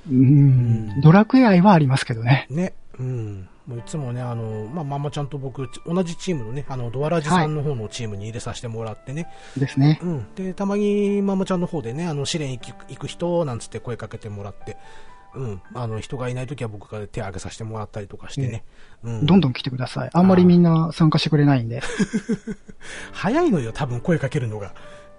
[0.09, 1.01] うん。
[1.01, 2.47] ドラクエ愛はありますけどね。
[2.49, 2.73] ね。
[2.97, 3.47] うん。
[3.68, 9.24] もういつもね、あの、まあ、ママちゃんと僕、同じチームのね、あの、ドアラジさんの方のチームに入れさせてもらってね。
[9.24, 9.99] はい、ですね。
[10.03, 10.28] うん。
[10.36, 14.78] で、たまにママちゃんの方でね、あの、試練行く行く人、なんつって声かけてもらって、
[15.34, 15.61] うん。
[15.74, 18.63] あの、人がいないときは僕が手を挙げさせてもらったりとかしてね。
[19.03, 19.26] うん。
[19.26, 20.09] どんどん来てください。
[20.13, 21.82] あんまりみんな参加してくれないんで。
[23.11, 24.74] 早いのよ、多分声かけるのが。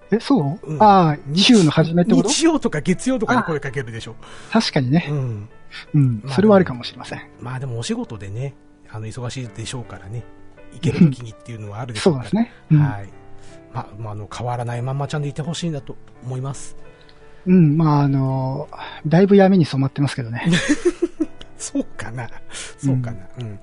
[0.09, 2.29] え、そう、うん、ああ、週の初めってこと？
[2.29, 4.15] 日曜とか月曜とかに声かけるでしょ。
[4.51, 5.07] 確かにね。
[5.09, 5.49] うん。
[5.93, 7.21] うん、それはあるかもしれません。
[7.39, 8.55] まあでもお仕事でね、
[8.89, 10.23] あの、忙しいでしょうからね、
[10.73, 12.25] 行ける時にっていうのはあるでしょうから。
[12.29, 12.51] そうですね。
[12.71, 13.09] うん、はい。
[13.73, 16.75] まあ、まあ、あの、変わらないまんまちゃんでいてほしいんだと思います。
[17.45, 18.69] うん、まあ、あの、
[19.05, 20.43] だいぶ闇に染まってますけどね。
[21.57, 22.29] そうかな。
[22.77, 23.27] そうかな。
[23.39, 23.59] うん、うん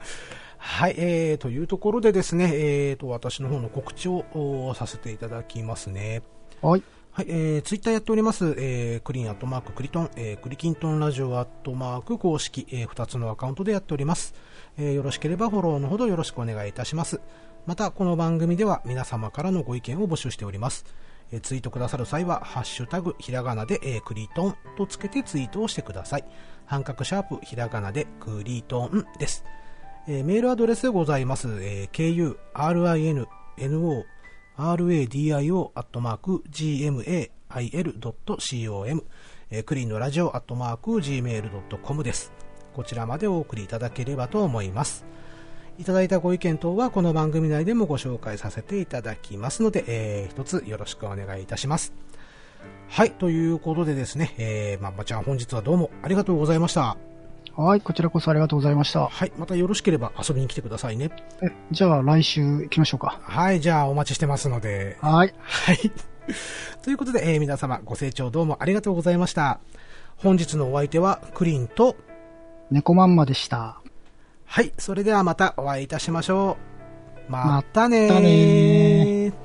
[0.67, 6.23] はい、えー、というところでですね、えーと、私の方の告知をさせていただきますね。
[6.63, 6.83] はい。
[7.17, 14.35] はい、えー、ツイッターやっております、えー、クリーンアットマーククリトン、えー、クリキントンラジオアットマーク公式、えー、2つのアカウントでやっております、
[14.77, 14.95] えー。
[14.95, 17.21] よろしければフォローのほどよろしくお願いいたします。
[17.67, 20.87] また、この番組では皆様からのご意見を募集しております。
[21.31, 26.25] えー、ツイートくださる際は、ハッシュタグ、ひらがなで、えー、クリトンとつけてツイートをしてください。
[26.67, 29.45] 半角シャープ、ひらがなで、クリトンです。
[30.09, 31.47] えー、メールアドレスでございます。
[31.63, 33.25] えー、ku, rin,
[33.71, 34.05] no,
[34.59, 37.05] radio.gmail.com、
[39.51, 42.33] えー、クリーンのラジオ .gmail.com です。
[42.73, 45.05] こちらまでお送りいただければと思います。
[45.79, 51.93] いただいたご意見等はこの番組内でもご紹介させていただきますので、えー、一つよろしくお願いいたします。
[52.89, 56.97] はい、ということでですね、えー、まんまちゃん本日はどうもありがとうございました。
[57.57, 59.07] はい、こちらこそありがとうございました。
[59.07, 61.11] はい、またよろしければ遊びに来てくださいね。
[61.41, 63.21] え、じゃあ来週行きましょうか。
[63.23, 64.97] はい、じゃあお待ちしてますので。
[65.01, 65.35] はい。
[65.39, 65.93] はい。
[66.83, 69.61] ということで、えー、皆様ご清聴どうもありがとうございました。
[70.17, 71.97] 本日のお相手はクリンと
[72.71, 73.81] 猫まんまでした。
[74.47, 76.57] はい、それではまたお会いいたしましょ
[77.29, 77.31] う。
[77.31, 78.09] またねー。
[78.09, 79.44] またねー